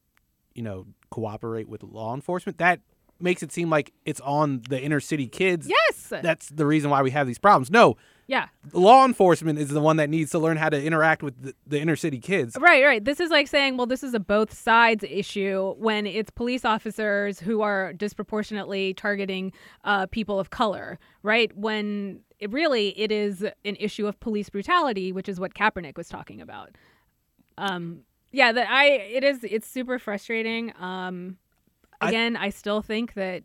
you 0.53 0.61
know, 0.61 0.85
cooperate 1.09 1.67
with 1.67 1.81
law 1.81 2.13
enforcement. 2.13 2.59
That 2.59 2.81
makes 3.19 3.41
it 3.41 3.51
seem 3.51 3.71
like 3.71 3.93
it's 4.05 4.21
on 4.21 4.61
the 4.69 4.79
inner 4.79 4.99
city 4.99 5.27
kids. 5.27 5.67
yes. 5.67 6.13
That's 6.21 6.49
the 6.49 6.67
reason 6.67 6.91
why 6.91 7.01
we 7.01 7.09
have 7.09 7.25
these 7.25 7.39
problems. 7.39 7.71
No, 7.71 7.97
yeah. 8.27 8.49
law 8.73 9.05
enforcement 9.05 9.57
is 9.57 9.69
the 9.69 9.81
one 9.81 9.97
that 9.97 10.07
needs 10.07 10.29
to 10.31 10.39
learn 10.39 10.57
how 10.57 10.69
to 10.69 10.79
interact 10.79 11.23
with 11.23 11.41
the, 11.41 11.55
the 11.65 11.79
inner 11.79 11.95
city 11.95 12.19
kids. 12.19 12.55
Right, 12.59 12.83
right. 12.83 13.03
This 13.03 13.19
is 13.19 13.31
like 13.31 13.47
saying, 13.47 13.77
well, 13.77 13.87
this 13.87 14.03
is 14.03 14.13
a 14.13 14.19
both 14.19 14.53
sides 14.53 15.03
issue 15.03 15.73
when 15.79 16.05
it's 16.05 16.29
police 16.29 16.63
officers 16.63 17.39
who 17.39 17.61
are 17.61 17.91
disproportionately 17.91 18.93
targeting 18.93 19.51
uh, 19.83 20.05
people 20.07 20.39
of 20.39 20.51
color, 20.51 20.99
right? 21.23 21.51
When 21.57 22.19
it 22.43 22.51
really 22.51 22.89
it 22.99 23.11
is 23.11 23.41
an 23.41 23.77
issue 23.79 24.05
of 24.05 24.19
police 24.19 24.49
brutality, 24.49 25.11
which 25.13 25.29
is 25.29 25.39
what 25.39 25.53
Kaepernick 25.53 25.95
was 25.97 26.09
talking 26.09 26.41
about. 26.41 26.71
Um, 27.57 28.01
yeah, 28.31 28.51
that 28.51 28.69
I 28.69 28.85
it 28.87 29.23
is 29.23 29.39
it's 29.43 29.67
super 29.67 29.97
frustrating. 29.97 30.73
Um, 30.79 31.37
I- 32.01 32.09
again, 32.09 32.35
I, 32.35 32.49
still 32.49 32.81
think 32.81 33.13
that 33.13 33.43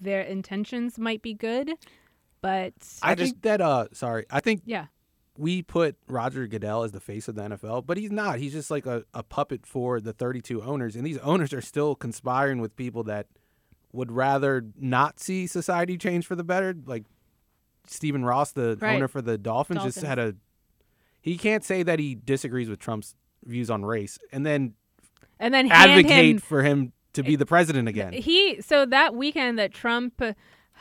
their 0.00 0.22
intentions 0.22 0.98
might 0.98 1.22
be 1.22 1.32
good, 1.34 1.70
but 2.40 2.72
I, 3.02 3.12
I 3.12 3.14
just- 3.14 3.34
think 3.34 3.42
that 3.42 3.60
uh 3.60 3.86
sorry, 3.92 4.26
I 4.30 4.40
think 4.40 4.62
yeah, 4.64 4.86
we 5.36 5.62
put 5.62 5.96
Roger 6.08 6.48
Goodell 6.48 6.82
as 6.82 6.90
the 6.90 7.00
face 7.00 7.28
of 7.28 7.36
the 7.36 7.42
NFL, 7.42 7.86
but 7.86 7.96
he's 7.98 8.10
not. 8.10 8.40
He's 8.40 8.52
just 8.52 8.70
like 8.70 8.86
a, 8.86 9.04
a 9.14 9.22
puppet 9.22 9.64
for 9.64 10.00
the 10.00 10.12
32 10.12 10.60
owners. 10.62 10.96
And 10.96 11.06
these 11.06 11.18
owners 11.18 11.52
are 11.52 11.60
still 11.60 11.94
conspiring 11.94 12.60
with 12.60 12.74
people 12.74 13.04
that 13.04 13.28
would 13.92 14.10
rather 14.10 14.66
not 14.76 15.20
see 15.20 15.46
society 15.46 15.96
change 15.96 16.26
for 16.26 16.34
the 16.34 16.42
better. 16.42 16.74
Like 16.84 17.04
Stephen 17.88 18.24
Ross, 18.24 18.52
the 18.52 18.76
Right. 18.80 18.96
owner 18.96 19.08
for 19.08 19.22
the 19.22 19.38
Dolphins, 19.38 19.82
just 19.82 20.00
had 20.02 20.18
a. 20.18 20.34
He 21.20 21.36
can't 21.36 21.64
say 21.64 21.82
that 21.82 21.98
he 21.98 22.14
disagrees 22.14 22.68
with 22.68 22.78
Trump's 22.78 23.14
views 23.44 23.70
on 23.70 23.84
race 23.84 24.18
and 24.32 24.44
then 24.44 24.74
and 25.38 25.54
then 25.54 25.70
advocate 25.70 26.10
him 26.10 26.38
for 26.38 26.62
him 26.62 26.92
to 27.12 27.22
be 27.22 27.36
the 27.36 27.46
president 27.46 27.88
again. 27.88 28.12
He 28.12 28.60
so 28.60 28.84
that 28.86 29.14
weekend 29.14 29.58
that 29.58 29.72
Trump 29.72 30.22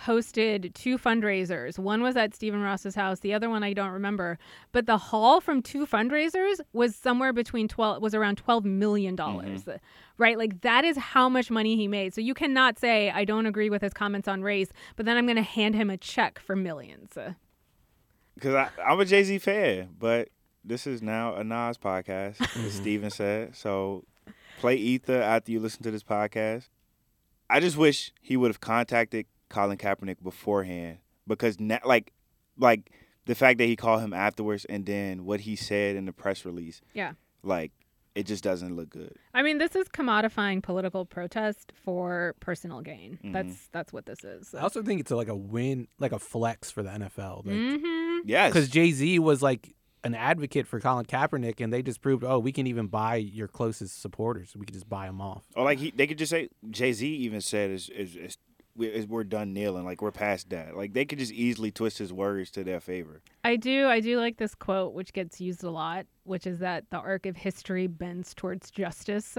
hosted 0.05 0.73
two 0.73 0.97
fundraisers. 0.97 1.79
One 1.79 2.01
was 2.01 2.15
at 2.15 2.35
Stephen 2.35 2.61
Ross's 2.61 2.95
house. 2.95 3.19
The 3.19 3.33
other 3.33 3.49
one 3.49 3.63
I 3.63 3.73
don't 3.73 3.91
remember. 3.91 4.37
But 4.71 4.85
the 4.85 4.97
haul 4.97 5.41
from 5.41 5.61
two 5.61 5.85
fundraisers 5.85 6.59
was 6.73 6.95
somewhere 6.95 7.33
between 7.33 7.67
twelve 7.67 8.01
was 8.01 8.13
around 8.13 8.37
twelve 8.37 8.65
million 8.65 9.15
mm-hmm. 9.15 9.37
dollars. 9.37 9.63
Right, 10.17 10.37
like 10.37 10.61
that 10.61 10.83
is 10.83 10.97
how 10.97 11.29
much 11.29 11.51
money 11.51 11.75
he 11.75 11.87
made. 11.87 12.13
So 12.13 12.21
you 12.21 12.33
cannot 12.33 12.79
say 12.79 13.11
I 13.11 13.25
don't 13.25 13.45
agree 13.45 13.69
with 13.69 13.81
his 13.81 13.93
comments 13.93 14.27
on 14.27 14.41
race, 14.41 14.69
but 14.95 15.05
then 15.05 15.17
I'm 15.17 15.25
going 15.25 15.35
to 15.35 15.41
hand 15.41 15.75
him 15.75 15.89
a 15.89 15.97
check 15.97 16.39
for 16.39 16.55
millions. 16.55 17.17
Because 18.33 18.69
I'm 18.85 18.99
a 18.99 19.05
Jay 19.05 19.23
Z 19.23 19.39
fan, 19.39 19.89
but 19.97 20.29
this 20.63 20.85
is 20.85 21.01
now 21.01 21.35
a 21.35 21.43
Nas 21.43 21.77
podcast, 21.77 22.41
as 22.41 22.47
mm-hmm. 22.47 22.69
Steven 22.69 23.09
said. 23.09 23.55
So 23.55 24.05
play 24.59 24.75
Ether 24.75 25.21
after 25.21 25.51
you 25.51 25.59
listen 25.59 25.83
to 25.83 25.91
this 25.91 26.03
podcast. 26.03 26.69
I 27.49 27.59
just 27.59 27.77
wish 27.77 28.11
he 28.21 28.35
would 28.35 28.49
have 28.49 28.59
contacted 28.59 29.25
Colin 29.49 29.77
Kaepernick 29.77 30.21
beforehand 30.23 30.97
because, 31.27 31.59
na- 31.59 31.79
like, 31.85 32.11
like 32.57 32.91
the 33.25 33.35
fact 33.35 33.57
that 33.59 33.65
he 33.65 33.75
called 33.75 34.01
him 34.01 34.13
afterwards 34.13 34.65
and 34.65 34.85
then 34.85 35.25
what 35.25 35.41
he 35.41 35.55
said 35.55 35.95
in 35.95 36.05
the 36.05 36.13
press 36.13 36.45
release, 36.45 36.81
Yeah. 36.93 37.13
like, 37.43 37.71
it 38.15 38.25
just 38.25 38.43
doesn't 38.43 38.75
look 38.75 38.89
good. 38.89 39.13
I 39.35 39.43
mean, 39.43 39.59
this 39.59 39.75
is 39.75 39.87
commodifying 39.89 40.63
political 40.63 41.05
protest 41.05 41.71
for 41.85 42.35
personal 42.39 42.81
gain. 42.81 43.19
Mhm. 43.23 43.31
That's 43.33 43.67
that's 43.71 43.93
what 43.93 44.07
this 44.07 44.23
is. 44.23 44.55
I 44.55 44.61
also 44.61 44.81
think 44.81 45.01
it's 45.01 45.11
like 45.11 45.27
a 45.27 45.35
win, 45.35 45.87
like 45.99 46.13
a 46.13 46.17
flex 46.19 46.71
for 46.71 46.81
the 46.81 46.89
NFL. 46.89 47.43
Like, 47.45 47.55
hmm 47.79 48.17
Yes. 48.25 48.51
because 48.51 48.69
Jay 48.69 48.91
Z 48.91 49.19
was 49.19 49.43
like 49.43 49.75
an 50.03 50.15
advocate 50.15 50.65
for 50.65 50.79
Colin 50.79 51.05
Kaepernick, 51.05 51.61
and 51.61 51.71
they 51.71 51.83
just 51.83 52.01
proved, 52.01 52.23
oh, 52.23 52.39
we 52.39 52.51
can 52.51 52.65
even 52.65 52.87
buy 52.87 53.17
your 53.17 53.47
closest 53.47 54.01
supporters. 54.01 54.55
We 54.55 54.65
can 54.65 54.73
just 54.73 54.89
buy 54.89 55.05
them 55.05 55.21
off. 55.21 55.43
Or 55.55 55.63
like 55.65 55.77
he, 55.77 55.91
they 55.91 56.07
could 56.07 56.17
just 56.17 56.31
say 56.31 56.49
Jay 56.71 56.93
Z 56.93 57.05
even 57.07 57.41
said 57.41 57.69
is 57.69 57.87
is, 57.89 58.15
is 58.77 58.87
we- 58.87 58.87
is 58.87 59.07
we're 59.07 59.23
done 59.23 59.53
kneeling, 59.53 59.85
like 59.85 60.01
we're 60.01 60.11
past 60.11 60.49
that. 60.49 60.75
Like 60.75 60.93
they 60.93 61.05
could 61.05 61.19
just 61.19 61.31
easily 61.31 61.71
twist 61.71 61.97
his 61.97 62.13
words 62.13 62.51
to 62.51 62.63
their 62.63 62.79
favor. 62.79 63.21
I 63.43 63.55
do. 63.55 63.87
I 63.87 63.99
do 63.99 64.17
like 64.19 64.37
this 64.37 64.55
quote, 64.55 64.93
which 64.93 65.13
gets 65.13 65.41
used 65.41 65.63
a 65.63 65.71
lot, 65.71 66.05
which 66.23 66.47
is 66.47 66.59
that 66.59 66.89
the 66.89 66.97
arc 66.97 67.25
of 67.25 67.35
history 67.35 67.87
bends 67.87 68.33
towards 68.33 68.71
justice. 68.71 69.37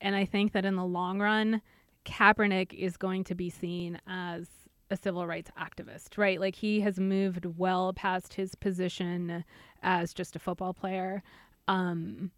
And 0.00 0.16
I 0.16 0.24
think 0.24 0.52
that 0.52 0.64
in 0.64 0.76
the 0.76 0.84
long 0.84 1.20
run, 1.20 1.62
Kaepernick 2.04 2.72
is 2.74 2.96
going 2.96 3.24
to 3.24 3.34
be 3.34 3.50
seen 3.50 4.00
as 4.06 4.48
a 4.90 4.96
civil 4.96 5.26
rights 5.26 5.50
activist, 5.58 6.18
right? 6.18 6.40
Like 6.40 6.56
he 6.56 6.80
has 6.80 6.98
moved 6.98 7.46
well 7.46 7.92
past 7.92 8.34
his 8.34 8.54
position 8.54 9.44
as 9.82 10.12
just 10.12 10.36
a 10.36 10.38
football 10.38 10.74
player. 10.74 11.22
Um, 11.68 12.32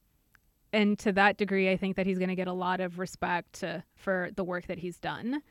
and 0.73 0.99
to 1.01 1.13
that 1.13 1.37
degree, 1.37 1.71
I 1.71 1.77
think 1.77 1.97
that 1.97 2.07
he's 2.07 2.19
going 2.19 2.29
to 2.29 2.35
get 2.35 2.49
a 2.49 2.53
lot 2.53 2.81
of 2.81 2.99
respect 2.99 3.65
uh, 3.65 3.79
for 3.95 4.31
the 4.37 4.45
work 4.45 4.67
that 4.67 4.79
he's 4.79 4.99
done. 4.99 5.43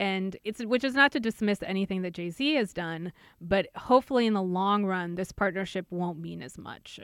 And 0.00 0.36
it's 0.44 0.64
which 0.64 0.84
is 0.84 0.94
not 0.94 1.12
to 1.12 1.20
dismiss 1.20 1.62
anything 1.62 2.02
that 2.02 2.12
Jay 2.12 2.30
Z 2.30 2.54
has 2.54 2.72
done, 2.72 3.12
but 3.40 3.68
hopefully 3.76 4.26
in 4.26 4.34
the 4.34 4.42
long 4.42 4.84
run, 4.84 5.14
this 5.14 5.32
partnership 5.32 5.86
won't 5.90 6.18
mean 6.18 6.42
as 6.42 6.58
much. 6.58 6.98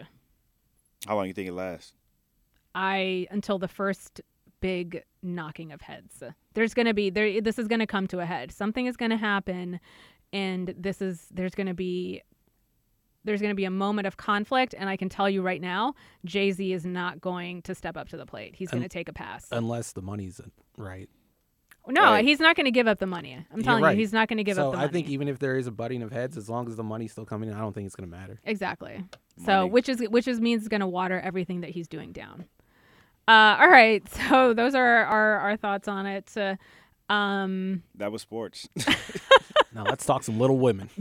How 1.07 1.15
long 1.15 1.25
do 1.25 1.29
you 1.29 1.35
think 1.35 1.49
it 1.49 1.53
lasts? 1.53 1.93
I 2.75 3.27
until 3.31 3.59
the 3.59 3.69
first 3.69 4.21
big 4.61 5.05
knocking 5.23 5.73
of 5.73 5.81
heads. 5.81 6.23
There's 6.55 6.75
going 6.75 6.87
to 6.87 6.95
be 6.95 7.11
there. 7.11 7.41
This 7.41 7.59
is 7.59 7.69
going 7.69 7.81
to 7.81 7.87
come 7.87 8.07
to 8.09 8.21
a 8.21 8.27
head. 8.27 8.53
Something 8.53 8.87
is 8.87 8.97
going 8.97 9.11
to 9.11 9.17
happen, 9.17 9.81
and 10.33 10.75
this 10.77 11.01
is 11.01 11.29
there's 11.31 11.55
going 11.55 11.67
to 11.67 11.75
be 11.75 12.23
there's 13.25 13.41
going 13.41 13.51
to 13.51 13.57
be 13.57 13.65
a 13.65 13.71
moment 13.71 14.07
of 14.07 14.17
conflict, 14.17 14.75
and 14.77 14.89
I 14.89 14.97
can 14.97 15.09
tell 15.09 15.29
you 15.29 15.43
right 15.43 15.61
now, 15.61 15.95
Jay 16.25 16.51
Z 16.51 16.73
is 16.73 16.87
not 16.87 17.21
going 17.21 17.63
to 17.63 17.75
step 17.75 17.97
up 17.97 18.09
to 18.09 18.17
the 18.17 18.27
plate. 18.27 18.55
He's 18.57 18.71
going 18.71 18.83
to 18.83 18.89
take 18.89 19.09
a 19.09 19.13
pass. 19.13 19.47
Unless 19.53 19.93
the 19.93 20.03
money's 20.03 20.41
right. 20.77 21.09
No, 21.89 22.03
Right. 22.03 22.25
he's 22.25 22.41
not 22.41 22.57
going 22.57 22.67
to 22.67 22.71
give 22.71 22.87
up 22.87 22.99
the 22.99 23.07
money. 23.07 23.45
I'm 23.53 23.63
telling 23.63 23.83
right. 23.83 23.93
you, 23.93 23.99
he's 23.99 24.13
not 24.13 24.29
going 24.29 24.37
to 24.39 24.45
give 24.45 24.57
so 24.57 24.67
up 24.67 24.73
the 24.73 24.77
money. 24.79 24.89
I 24.89 24.93
think 24.93 25.09
even 25.09 25.29
if 25.29 25.39
there 25.39 25.57
is 25.57 25.67
a 25.67 25.71
butting 25.71 26.03
of 26.03 26.13
heads, 26.13 26.37
as 26.37 26.49
long 26.49 26.69
as 26.69 26.77
the 26.77 26.83
money's 26.83 27.13
still 27.13 27.25
coming 27.25 27.49
in, 27.49 27.55
I 27.55 27.61
don't 27.61 27.73
think 27.73 27.87
it's 27.87 27.97
going 27.97 28.09
to 28.11 28.17
matter. 28.17 28.39
Exactly. 28.45 29.05
So 29.45 29.67
which 29.67 29.89
is 29.89 30.01
which 30.09 30.27
is 30.29 30.41
means 30.41 30.63
it's 30.63 30.69
going 30.69 30.81
to 30.81 30.87
water 30.87 31.21
everything 31.21 31.61
that 31.63 31.71
he's 31.71 31.89
doing 31.89 32.13
down. 32.13 32.45
Uh, 33.27 33.57
all 33.61 33.69
right. 33.69 34.03
So 34.29 34.55
those 34.55 34.75
are 34.75 35.05
our, 35.05 35.37
our 35.39 35.57
thoughts 35.57 35.87
on 35.89 36.07
it. 36.07 36.31
Uh, 36.37 36.57
um, 37.13 37.83
That 37.97 38.13
was 38.13 38.23
sports. 38.23 38.69
Now 39.75 39.85
let's 39.85 40.05
talk 40.07 40.25
some 40.25 40.39
Little 40.39 40.59
Women. 40.59 40.89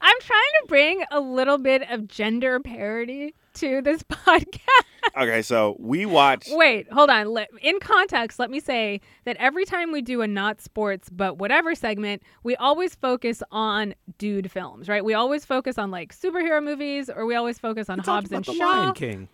I'm 0.00 0.16
trying 0.20 0.40
to 0.62 0.68
bring 0.68 1.04
a 1.10 1.20
little 1.20 1.58
bit 1.58 1.82
of 1.90 2.06
gender 2.08 2.60
parity 2.60 3.34
to 3.54 3.80
this 3.82 4.02
podcast. 4.10 4.84
okay, 5.16 5.42
so 5.42 5.76
we 5.78 6.04
watch. 6.06 6.48
Wait, 6.50 6.90
hold 6.92 7.08
on. 7.10 7.28
Let, 7.28 7.48
in 7.62 7.78
context, 7.80 8.38
let 8.38 8.50
me 8.50 8.60
say 8.60 9.00
that 9.24 9.36
every 9.38 9.64
time 9.64 9.92
we 9.92 10.02
do 10.02 10.22
a 10.22 10.26
not 10.26 10.60
sports 10.60 11.08
but 11.08 11.38
whatever 11.38 11.74
segment, 11.74 12.22
we 12.42 12.56
always 12.56 12.94
focus 12.94 13.42
on 13.52 13.94
dude 14.18 14.50
films, 14.50 14.88
right? 14.88 15.04
We 15.04 15.14
always 15.14 15.44
focus 15.44 15.78
on 15.78 15.90
like 15.90 16.14
superhero 16.14 16.62
movies 16.62 17.08
or 17.08 17.26
we 17.26 17.34
always 17.34 17.58
focus 17.58 17.88
on 17.88 17.98
We 17.98 18.04
Hobbs 18.04 18.32
and 18.32 18.44
the 18.44 18.52
Shaw. 18.54 18.64
Lion 18.64 18.94
King. 18.94 19.28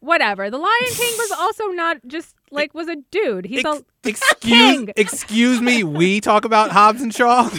Whatever. 0.00 0.50
The 0.50 0.58
Lion 0.58 0.92
King 0.92 1.14
was 1.18 1.30
also 1.38 1.66
not 1.68 1.98
just 2.06 2.34
like 2.50 2.74
was 2.74 2.88
a 2.88 2.96
dude. 3.10 3.44
He's 3.46 3.64
Ex- 3.64 3.78
a 4.04 4.08
excuse, 4.08 4.36
king. 4.40 4.92
excuse 4.96 5.60
me. 5.60 5.84
We 5.84 6.20
talk 6.20 6.44
about 6.44 6.70
Hobbs 6.70 7.02
and 7.02 7.14
Shaw. 7.14 7.50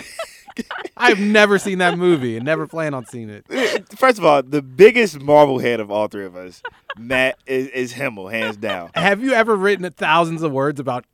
I've 0.97 1.19
never 1.19 1.59
seen 1.59 1.77
that 1.79 1.97
movie 1.97 2.35
and 2.37 2.45
never 2.45 2.67
plan 2.67 2.93
on 2.93 3.05
seeing 3.05 3.29
it. 3.29 3.45
Eh, 3.49 3.79
first 3.95 4.17
of 4.17 4.25
all, 4.25 4.41
the 4.43 4.61
biggest 4.61 5.19
Marvel 5.21 5.59
head 5.59 5.79
of 5.79 5.91
all 5.91 6.07
three 6.07 6.25
of 6.25 6.35
us, 6.35 6.61
Matt, 6.97 7.37
is, 7.45 7.67
is 7.69 7.93
Hemal, 7.93 8.31
hands 8.31 8.57
down. 8.57 8.91
Have 8.95 9.23
you 9.23 9.33
ever 9.33 9.55
written 9.55 9.89
thousands 9.91 10.43
of 10.43 10.51
words 10.51 10.79
about 10.79 11.05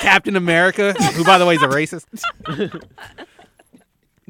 Captain 0.00 0.36
America, 0.36 0.92
who, 1.14 1.24
by 1.24 1.38
the 1.38 1.46
way, 1.46 1.54
is 1.54 1.62
a 1.62 1.68
racist? 1.68 2.04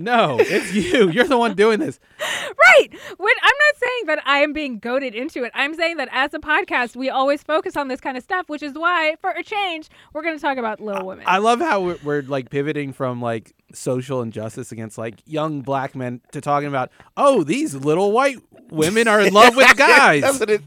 no, 0.00 0.36
it's 0.40 0.72
you. 0.74 1.10
You're 1.10 1.24
the 1.24 1.38
one 1.38 1.54
doing 1.54 1.78
this. 1.78 2.00
right. 2.18 2.88
When 3.18 3.34
I'm 3.42 3.56
not 3.58 3.76
saying 3.76 4.06
that 4.06 4.22
I 4.26 4.38
am 4.38 4.52
being 4.52 4.78
goaded 4.78 5.14
into 5.14 5.44
it. 5.44 5.52
I'm 5.54 5.74
saying 5.74 5.98
that 5.98 6.08
as 6.12 6.34
a 6.34 6.38
podcast, 6.38 6.96
we 6.96 7.10
always 7.10 7.42
focus 7.42 7.76
on 7.76 7.88
this 7.88 8.00
kind 8.00 8.16
of 8.16 8.22
stuff, 8.22 8.48
which 8.48 8.62
is 8.62 8.72
why, 8.74 9.16
for 9.20 9.30
a 9.30 9.42
change, 9.42 9.88
we're 10.12 10.22
going 10.22 10.34
to 10.36 10.40
talk 10.40 10.56
about 10.58 10.80
Little 10.80 11.06
Women. 11.06 11.24
I 11.26 11.38
love 11.38 11.60
how 11.60 11.80
we're, 11.82 11.98
we're 12.02 12.22
like 12.22 12.50
pivoting 12.50 12.92
from 12.92 13.20
like 13.20 13.54
social 13.72 14.22
injustice 14.22 14.72
against 14.72 14.98
like 14.98 15.16
young 15.26 15.60
black 15.62 15.94
men 15.94 16.20
to 16.32 16.40
talking 16.40 16.68
about, 16.68 16.90
oh, 17.16 17.44
these 17.44 17.74
little 17.74 18.12
white 18.12 18.38
women 18.70 19.06
are 19.08 19.20
in 19.20 19.32
love 19.34 19.56
with 19.56 19.76
guys. 19.76 20.22
that's 20.22 20.40
what 20.40 20.50
it. 20.50 20.62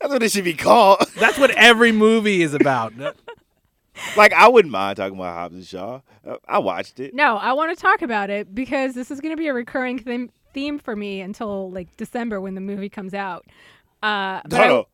That's 0.00 0.12
what 0.12 0.22
it 0.22 0.30
should 0.32 0.44
be 0.44 0.54
called. 0.54 0.98
That's 1.18 1.38
what 1.38 1.50
every 1.52 1.92
movie 1.92 2.42
is 2.42 2.54
about. 2.54 2.92
like 4.16 4.32
I 4.32 4.48
wouldn't 4.48 4.72
mind 4.72 4.96
talking 4.96 5.18
about 5.18 5.34
Hobbs 5.34 5.54
and 5.54 5.66
Shaw. 5.66 6.00
Uh, 6.26 6.36
I 6.46 6.58
watched 6.58 7.00
it. 7.00 7.14
no, 7.14 7.36
I 7.36 7.52
want 7.52 7.76
to 7.76 7.80
talk 7.82 8.02
about 8.02 8.30
it 8.30 8.54
because 8.54 8.94
this 8.94 9.10
is 9.10 9.20
going 9.20 9.32
to 9.32 9.36
be 9.36 9.48
a 9.48 9.54
recurring 9.54 9.98
theme 9.98 10.30
theme 10.54 10.78
for 10.78 10.96
me 10.96 11.20
until 11.20 11.70
like 11.70 11.94
December 11.96 12.40
when 12.40 12.54
the 12.54 12.60
movie 12.60 12.88
comes 12.88 13.14
out. 13.14 13.44
Uh, 14.02 14.40
but 14.48 14.60
I- 14.60 14.84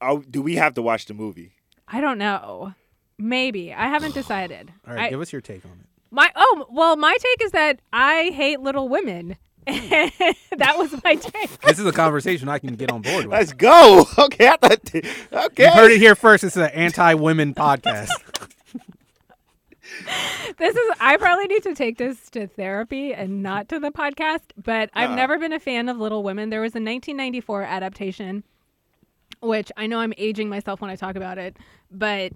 on. 0.00 0.24
Do 0.30 0.42
we 0.42 0.56
have 0.56 0.74
to 0.74 0.82
watch 0.82 1.06
the 1.06 1.14
movie? 1.14 1.52
I 1.88 2.00
don't 2.00 2.18
know. 2.18 2.74
Maybe 3.18 3.72
I 3.72 3.86
haven't 3.88 4.14
decided. 4.14 4.72
All 4.86 4.92
right, 4.94 5.04
I- 5.06 5.10
give 5.10 5.20
us 5.20 5.32
your 5.32 5.40
take 5.40 5.64
on 5.64 5.70
it. 5.72 5.86
my 6.10 6.30
oh 6.36 6.66
well, 6.70 6.96
my 6.96 7.16
take 7.18 7.42
is 7.46 7.52
that 7.52 7.80
I 7.92 8.30
hate 8.34 8.60
Little 8.60 8.88
Women. 8.88 9.36
that 10.56 10.74
was 10.76 10.94
my 11.02 11.16
take. 11.16 11.60
This 11.62 11.78
is 11.78 11.86
a 11.86 11.92
conversation 11.92 12.48
I 12.48 12.58
can 12.58 12.74
get 12.76 12.90
on 12.92 13.02
board 13.02 13.26
with. 13.26 13.32
Let's 13.32 13.52
go. 13.52 14.06
Okay, 14.18 14.48
I 14.48 14.56
thought. 14.56 14.94
Okay. 14.94 15.64
You've 15.64 15.72
heard 15.74 15.90
it 15.90 15.98
here 15.98 16.14
first. 16.14 16.42
This 16.42 16.56
is 16.56 16.62
an 16.62 16.70
anti-women 16.70 17.54
podcast. 17.54 18.10
This 20.58 20.74
is 20.76 20.96
I 21.00 21.16
probably 21.16 21.46
need 21.46 21.62
to 21.64 21.74
take 21.74 21.96
this 21.98 22.28
to 22.30 22.46
therapy 22.46 23.12
and 23.14 23.42
not 23.42 23.68
to 23.70 23.78
the 23.78 23.90
podcast, 23.90 24.42
but 24.62 24.90
I've 24.94 25.10
Nah. 25.10 25.16
never 25.16 25.38
been 25.38 25.52
a 25.52 25.60
fan 25.60 25.88
of 25.88 25.98
Little 25.98 26.22
Women. 26.22 26.50
There 26.50 26.60
was 26.60 26.72
a 26.74 26.80
1994 26.80 27.62
adaptation 27.64 28.42
which 29.40 29.70
I 29.76 29.86
know 29.86 29.98
I'm 30.00 30.14
aging 30.16 30.48
myself 30.48 30.80
when 30.80 30.90
I 30.90 30.96
talk 30.96 31.14
about 31.16 31.38
it, 31.38 31.56
but 31.90 32.32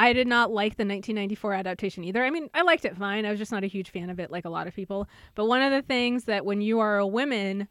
I 0.00 0.14
did 0.14 0.26
not 0.26 0.50
like 0.50 0.78
the 0.78 0.86
1994 0.86 1.52
adaptation 1.52 2.04
either. 2.04 2.24
I 2.24 2.30
mean, 2.30 2.48
I 2.54 2.62
liked 2.62 2.86
it 2.86 2.96
fine. 2.96 3.26
I 3.26 3.30
was 3.30 3.38
just 3.38 3.52
not 3.52 3.64
a 3.64 3.66
huge 3.66 3.90
fan 3.90 4.08
of 4.08 4.18
it 4.18 4.30
like 4.30 4.46
a 4.46 4.48
lot 4.48 4.66
of 4.66 4.74
people. 4.74 5.06
But 5.34 5.44
one 5.44 5.60
of 5.60 5.72
the 5.72 5.82
things 5.82 6.24
that 6.24 6.46
when 6.46 6.62
you 6.62 6.80
are 6.80 6.96
a 6.96 7.06
woman, 7.06 7.68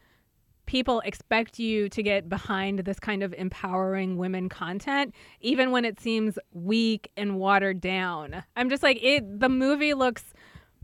people 0.68 1.02
expect 1.06 1.58
you 1.58 1.90
to 1.90 2.04
get 2.04 2.30
behind 2.30 2.80
this 2.80 3.00
kind 3.00 3.24
of 3.24 3.34
empowering 3.34 4.16
women 4.18 4.48
content 4.48 5.16
even 5.42 5.72
when 5.72 5.86
it 5.86 6.00
seems 6.00 6.38
weak 6.54 7.12
and 7.18 7.40
watered 7.40 7.82
down. 7.82 8.44
I'm 8.56 8.70
just 8.70 8.84
like 8.84 9.00
it 9.02 9.40
the 9.40 9.50
movie 9.50 9.96
looks 9.96 10.26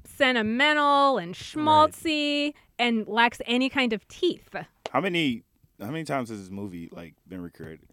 sentimental 0.03 1.19
and 1.19 1.35
schmaltzy 1.35 2.55
and 2.79 3.07
lacks 3.07 3.39
any 3.45 3.69
kind 3.69 3.93
of 3.93 4.07
teeth. 4.07 4.55
How 4.89 4.99
many? 4.99 5.43
How 5.79 5.91
many 5.91 6.05
times 6.05 6.29
has 6.29 6.39
this 6.39 6.49
movie 6.49 6.89
like 6.91 7.13
been 7.27 7.43
recreated? 7.43 7.85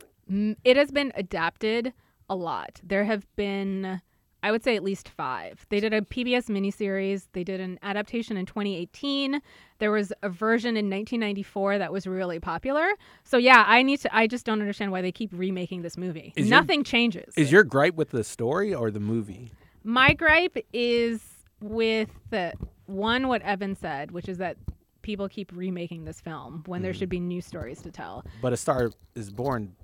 It 0.64 0.78
has 0.78 0.90
been 0.90 1.12
adapted 1.14 1.92
a 2.32 2.34
lot. 2.34 2.80
There 2.82 3.04
have 3.04 3.26
been, 3.36 4.00
I 4.42 4.50
would 4.50 4.64
say, 4.64 4.74
at 4.74 4.82
least 4.82 5.08
five. 5.08 5.66
They 5.68 5.80
did 5.80 5.92
a 5.92 6.00
PBS 6.00 6.46
miniseries. 6.48 7.26
They 7.32 7.44
did 7.44 7.60
an 7.60 7.78
adaptation 7.82 8.36
in 8.36 8.46
2018. 8.46 9.40
There 9.78 9.90
was 9.92 10.12
a 10.22 10.28
version 10.30 10.70
in 10.76 10.86
1994 10.88 11.78
that 11.78 11.92
was 11.92 12.06
really 12.06 12.40
popular. 12.40 12.88
So 13.24 13.36
yeah, 13.36 13.64
I 13.66 13.82
need 13.82 13.98
to. 14.00 14.16
I 14.16 14.26
just 14.26 14.46
don't 14.46 14.60
understand 14.60 14.92
why 14.92 15.02
they 15.02 15.12
keep 15.12 15.30
remaking 15.32 15.82
this 15.82 15.96
movie. 15.98 16.32
Is 16.36 16.48
your- 16.48 16.58
Nothing 16.60 16.84
changes. 16.84 17.34
Is 17.36 17.52
your 17.52 17.64
gripe 17.64 17.94
with 17.96 18.10
the 18.10 18.24
story 18.24 18.72
or 18.74 18.90
the 18.90 19.00
movie? 19.00 19.52
My 19.84 20.14
gripe 20.14 20.56
is 20.72 21.20
with 21.60 22.08
the 22.30 22.54
one 22.86 23.28
what 23.28 23.42
Evan 23.42 23.74
said, 23.76 24.10
which 24.12 24.28
is 24.28 24.38
that 24.38 24.56
people 25.02 25.28
keep 25.28 25.50
remaking 25.54 26.04
this 26.04 26.20
film 26.20 26.62
when 26.66 26.78
Mm-hmm. 26.78 26.84
there 26.84 26.94
should 26.94 27.08
be 27.08 27.18
new 27.20 27.40
stories 27.40 27.82
to 27.82 27.90
tell. 27.90 28.24
But 28.40 28.52
A 28.52 28.56
Star 28.56 28.90
is 29.16 29.30
Born. 29.30 29.74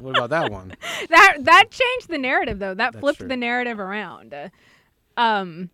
What 0.00 0.16
about 0.16 0.30
that 0.30 0.50
one? 0.50 0.72
that 1.10 1.36
that 1.40 1.64
changed 1.70 2.08
the 2.08 2.18
narrative 2.18 2.58
though. 2.58 2.74
That 2.74 2.92
That's 2.92 3.00
flipped 3.00 3.18
true. 3.20 3.28
the 3.28 3.36
narrative 3.36 3.78
around. 3.80 4.34
Um 5.16 5.70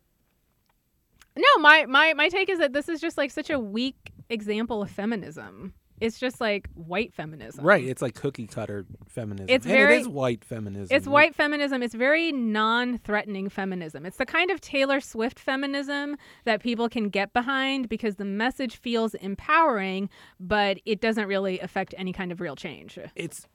No, 1.37 1.61
my 1.61 1.87
my 1.87 2.15
my 2.15 2.29
take 2.29 2.49
is 2.49 2.59
that 2.59 2.73
this 2.73 2.89
is 2.89 3.01
just 3.01 3.19
like 3.19 3.31
such 3.31 3.51
a 3.51 3.59
weak 3.59 4.13
example 4.31 4.83
of 4.83 4.91
feminism. 4.91 5.75
It's 6.01 6.19
just 6.19 6.41
like 6.41 6.69
white 6.75 7.15
feminism. 7.15 7.65
Right, 7.65 7.85
it's 7.85 8.03
like 8.03 8.15
cookie 8.17 8.49
cutter 8.49 8.85
feminism. 9.09 9.47
It's 9.49 9.65
and 9.65 9.75
very- 9.75 9.95
it 9.95 10.01
is 10.01 10.09
white 10.09 10.45
feminism. 10.45 10.95
It's 10.95 11.07
Like, 11.07 11.13
white 11.13 11.35
feminism. 11.37 11.85
It's 11.85 11.95
very 11.95 12.33
non-threatening 12.33 13.49
feminism. 13.49 14.05
It's 14.05 14.17
the 14.17 14.27
kind 14.27 14.51
of 14.51 14.61
Taylor 14.61 15.01
Swift 15.01 15.39
feminism 15.39 16.17
that 16.45 16.61
people 16.61 16.89
can 16.89 17.11
get 17.11 17.33
behind 17.33 17.89
because 17.89 18.17
the 18.17 18.25
message 18.25 18.77
feels 18.77 19.15
empowering, 19.15 20.11
but 20.41 20.79
it 20.85 21.01
doesn't 21.01 21.27
really 21.29 21.61
affect 21.61 21.95
any 21.97 22.13
kind 22.13 22.33
of 22.33 22.41
real 22.41 22.57
change. 22.57 22.99
It's 23.15 23.47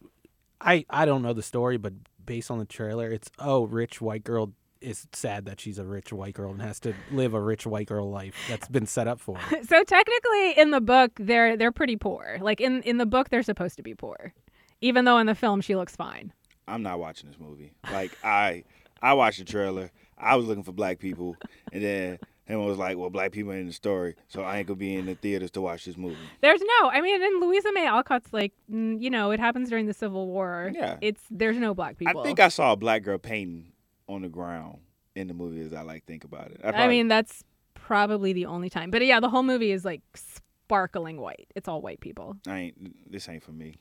I 0.61 0.85
I 0.89 1.05
don't 1.05 1.21
know 1.21 1.33
the 1.33 1.43
story, 1.43 1.77
but 1.77 1.93
based 2.25 2.51
on 2.51 2.59
the 2.59 2.65
trailer, 2.65 3.09
it's 3.11 3.29
oh, 3.39 3.65
rich 3.65 4.01
white 4.01 4.23
girl 4.23 4.53
is 4.81 5.07
sad 5.13 5.45
that 5.45 5.59
she's 5.59 5.77
a 5.77 5.85
rich 5.85 6.13
white 6.13 6.33
girl 6.33 6.51
and 6.51 6.61
has 6.61 6.79
to 6.79 6.93
live 7.11 7.33
a 7.33 7.41
rich 7.41 7.65
white 7.65 7.87
girl 7.87 8.09
life 8.09 8.33
that's 8.47 8.67
been 8.69 8.85
set 8.85 9.07
up 9.07 9.19
for 9.19 9.37
her. 9.37 9.57
So 9.63 9.83
technically, 9.83 10.51
in 10.57 10.71
the 10.71 10.81
book, 10.81 11.11
they're 11.19 11.57
they're 11.57 11.71
pretty 11.71 11.95
poor. 11.95 12.37
Like 12.41 12.61
in 12.61 12.81
in 12.83 12.97
the 12.97 13.05
book, 13.05 13.29
they're 13.29 13.43
supposed 13.43 13.77
to 13.77 13.83
be 13.83 13.93
poor, 13.93 14.33
even 14.81 15.05
though 15.05 15.17
in 15.17 15.27
the 15.27 15.35
film 15.35 15.61
she 15.61 15.75
looks 15.75 15.95
fine. 15.95 16.33
I'm 16.67 16.83
not 16.83 16.99
watching 16.99 17.29
this 17.29 17.39
movie. 17.39 17.73
Like 17.91 18.17
I, 18.23 18.63
I 19.01 19.13
watched 19.13 19.39
the 19.39 19.45
trailer. 19.45 19.91
I 20.17 20.35
was 20.35 20.45
looking 20.45 20.63
for 20.63 20.71
black 20.71 20.99
people, 20.99 21.35
and 21.71 21.83
then 21.83 22.19
him 22.49 22.65
was 22.65 22.77
like, 22.77 22.97
"Well, 22.97 23.09
black 23.09 23.31
people 23.31 23.51
ain't 23.51 23.61
in 23.61 23.67
the 23.67 23.73
story, 23.73 24.15
so 24.27 24.41
I 24.41 24.57
ain't 24.57 24.67
gonna 24.67 24.77
be 24.77 24.95
in 24.95 25.05
the 25.05 25.15
theaters 25.15 25.51
to 25.51 25.61
watch 25.61 25.85
this 25.85 25.95
movie." 25.97 26.17
There's 26.41 26.61
no, 26.61 26.89
I 26.89 27.01
mean, 27.01 27.21
in 27.21 27.39
Louisa 27.39 27.71
May 27.73 27.85
Alcott's 27.87 28.33
like, 28.33 28.53
you 28.67 29.09
know, 29.09 29.31
it 29.31 29.39
happens 29.39 29.69
during 29.69 29.85
the 29.85 29.93
Civil 29.93 30.27
War. 30.27 30.71
Yeah. 30.73 30.97
it's 31.01 31.21
there's 31.29 31.57
no 31.57 31.73
black 31.73 31.97
people. 31.97 32.19
I 32.19 32.23
think 32.23 32.39
I 32.39 32.49
saw 32.49 32.73
a 32.73 32.75
black 32.75 33.03
girl 33.03 33.17
painting 33.17 33.71
on 34.07 34.23
the 34.23 34.29
ground 34.29 34.79
in 35.15 35.27
the 35.27 35.33
movie. 35.33 35.61
As 35.61 35.73
I 35.73 35.81
like 35.83 36.05
think 36.05 36.23
about 36.23 36.51
it. 36.51 36.61
I, 36.63 36.69
I 36.71 36.87
mean, 36.87 37.07
that's 37.07 37.43
probably 37.75 38.33
the 38.33 38.45
only 38.47 38.69
time. 38.69 38.91
But 38.91 39.05
yeah, 39.05 39.19
the 39.19 39.29
whole 39.29 39.43
movie 39.43 39.71
is 39.71 39.85
like 39.85 40.01
sparkling 40.15 41.19
white. 41.19 41.47
It's 41.55 41.67
all 41.67 41.81
white 41.81 41.99
people. 41.99 42.37
I 42.47 42.57
ain't. 42.59 43.11
This 43.11 43.27
ain't 43.29 43.43
for 43.43 43.51
me. 43.51 43.75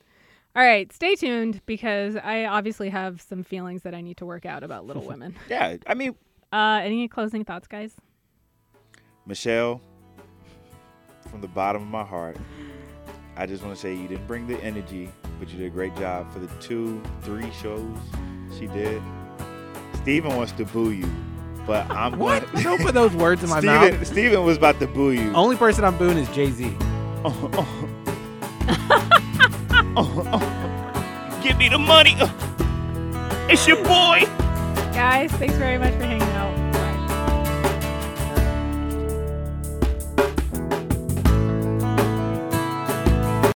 All 0.55 0.63
right, 0.63 0.91
stay 0.91 1.15
tuned 1.15 1.61
because 1.67 2.15
I 2.15 2.45
obviously 2.45 2.89
have 2.89 3.21
some 3.21 3.43
feelings 3.43 3.83
that 3.83 3.93
I 3.93 4.01
need 4.01 4.17
to 4.17 4.25
work 4.25 4.45
out 4.47 4.63
about 4.63 4.85
Little 4.85 5.03
Women. 5.07 5.35
Yeah, 5.47 5.77
I 5.85 5.93
mean, 5.93 6.15
Uh, 6.51 6.81
any 6.83 7.07
closing 7.07 7.45
thoughts, 7.45 7.67
guys? 7.67 7.93
Michelle, 9.29 9.79
from 11.29 11.39
the 11.39 11.47
bottom 11.47 11.83
of 11.83 11.87
my 11.87 12.03
heart, 12.03 12.35
I 13.37 13.45
just 13.45 13.63
want 13.63 13.75
to 13.75 13.79
say 13.79 13.93
you 13.93 14.07
didn't 14.07 14.25
bring 14.25 14.47
the 14.47 14.57
energy, 14.63 15.11
but 15.39 15.49
you 15.49 15.57
did 15.59 15.67
a 15.67 15.69
great 15.69 15.95
job 15.95 16.33
for 16.33 16.39
the 16.39 16.47
two, 16.59 16.99
three 17.21 17.51
shows 17.51 17.95
she 18.57 18.65
did. 18.65 18.99
Steven 20.01 20.35
wants 20.35 20.51
to 20.53 20.65
boo 20.65 20.91
you 20.91 21.07
But 21.67 21.87
I'm 21.91 22.17
What? 22.17 22.43
Gonna, 22.53 22.63
Don't 22.63 22.81
put 22.81 22.95
those 22.95 23.13
words 23.13 23.43
in 23.43 23.49
my 23.51 23.59
Steven, 23.59 23.99
mouth. 23.99 24.07
Steven 24.07 24.43
was 24.43 24.57
about 24.57 24.79
to 24.79 24.87
boo 24.87 25.11
you. 25.11 25.31
Only 25.33 25.55
person 25.57 25.83
I'm 25.83 25.95
booing 25.99 26.17
is 26.17 26.27
Jay 26.29 26.49
Z. 26.49 26.75
Oh, 27.23 27.51
oh. 27.53 27.85
oh, 29.95 30.23
oh. 30.33 31.39
Give 31.43 31.55
me 31.57 31.69
the 31.69 31.77
money. 31.77 32.15
It's 33.51 33.67
your 33.67 33.77
boy. 33.83 34.21
Guys, 34.93 35.31
thanks 35.33 35.55
very 35.55 35.77
much 35.77 35.93
for 35.93 36.03
hanging 36.05 36.23
out. 36.23 36.28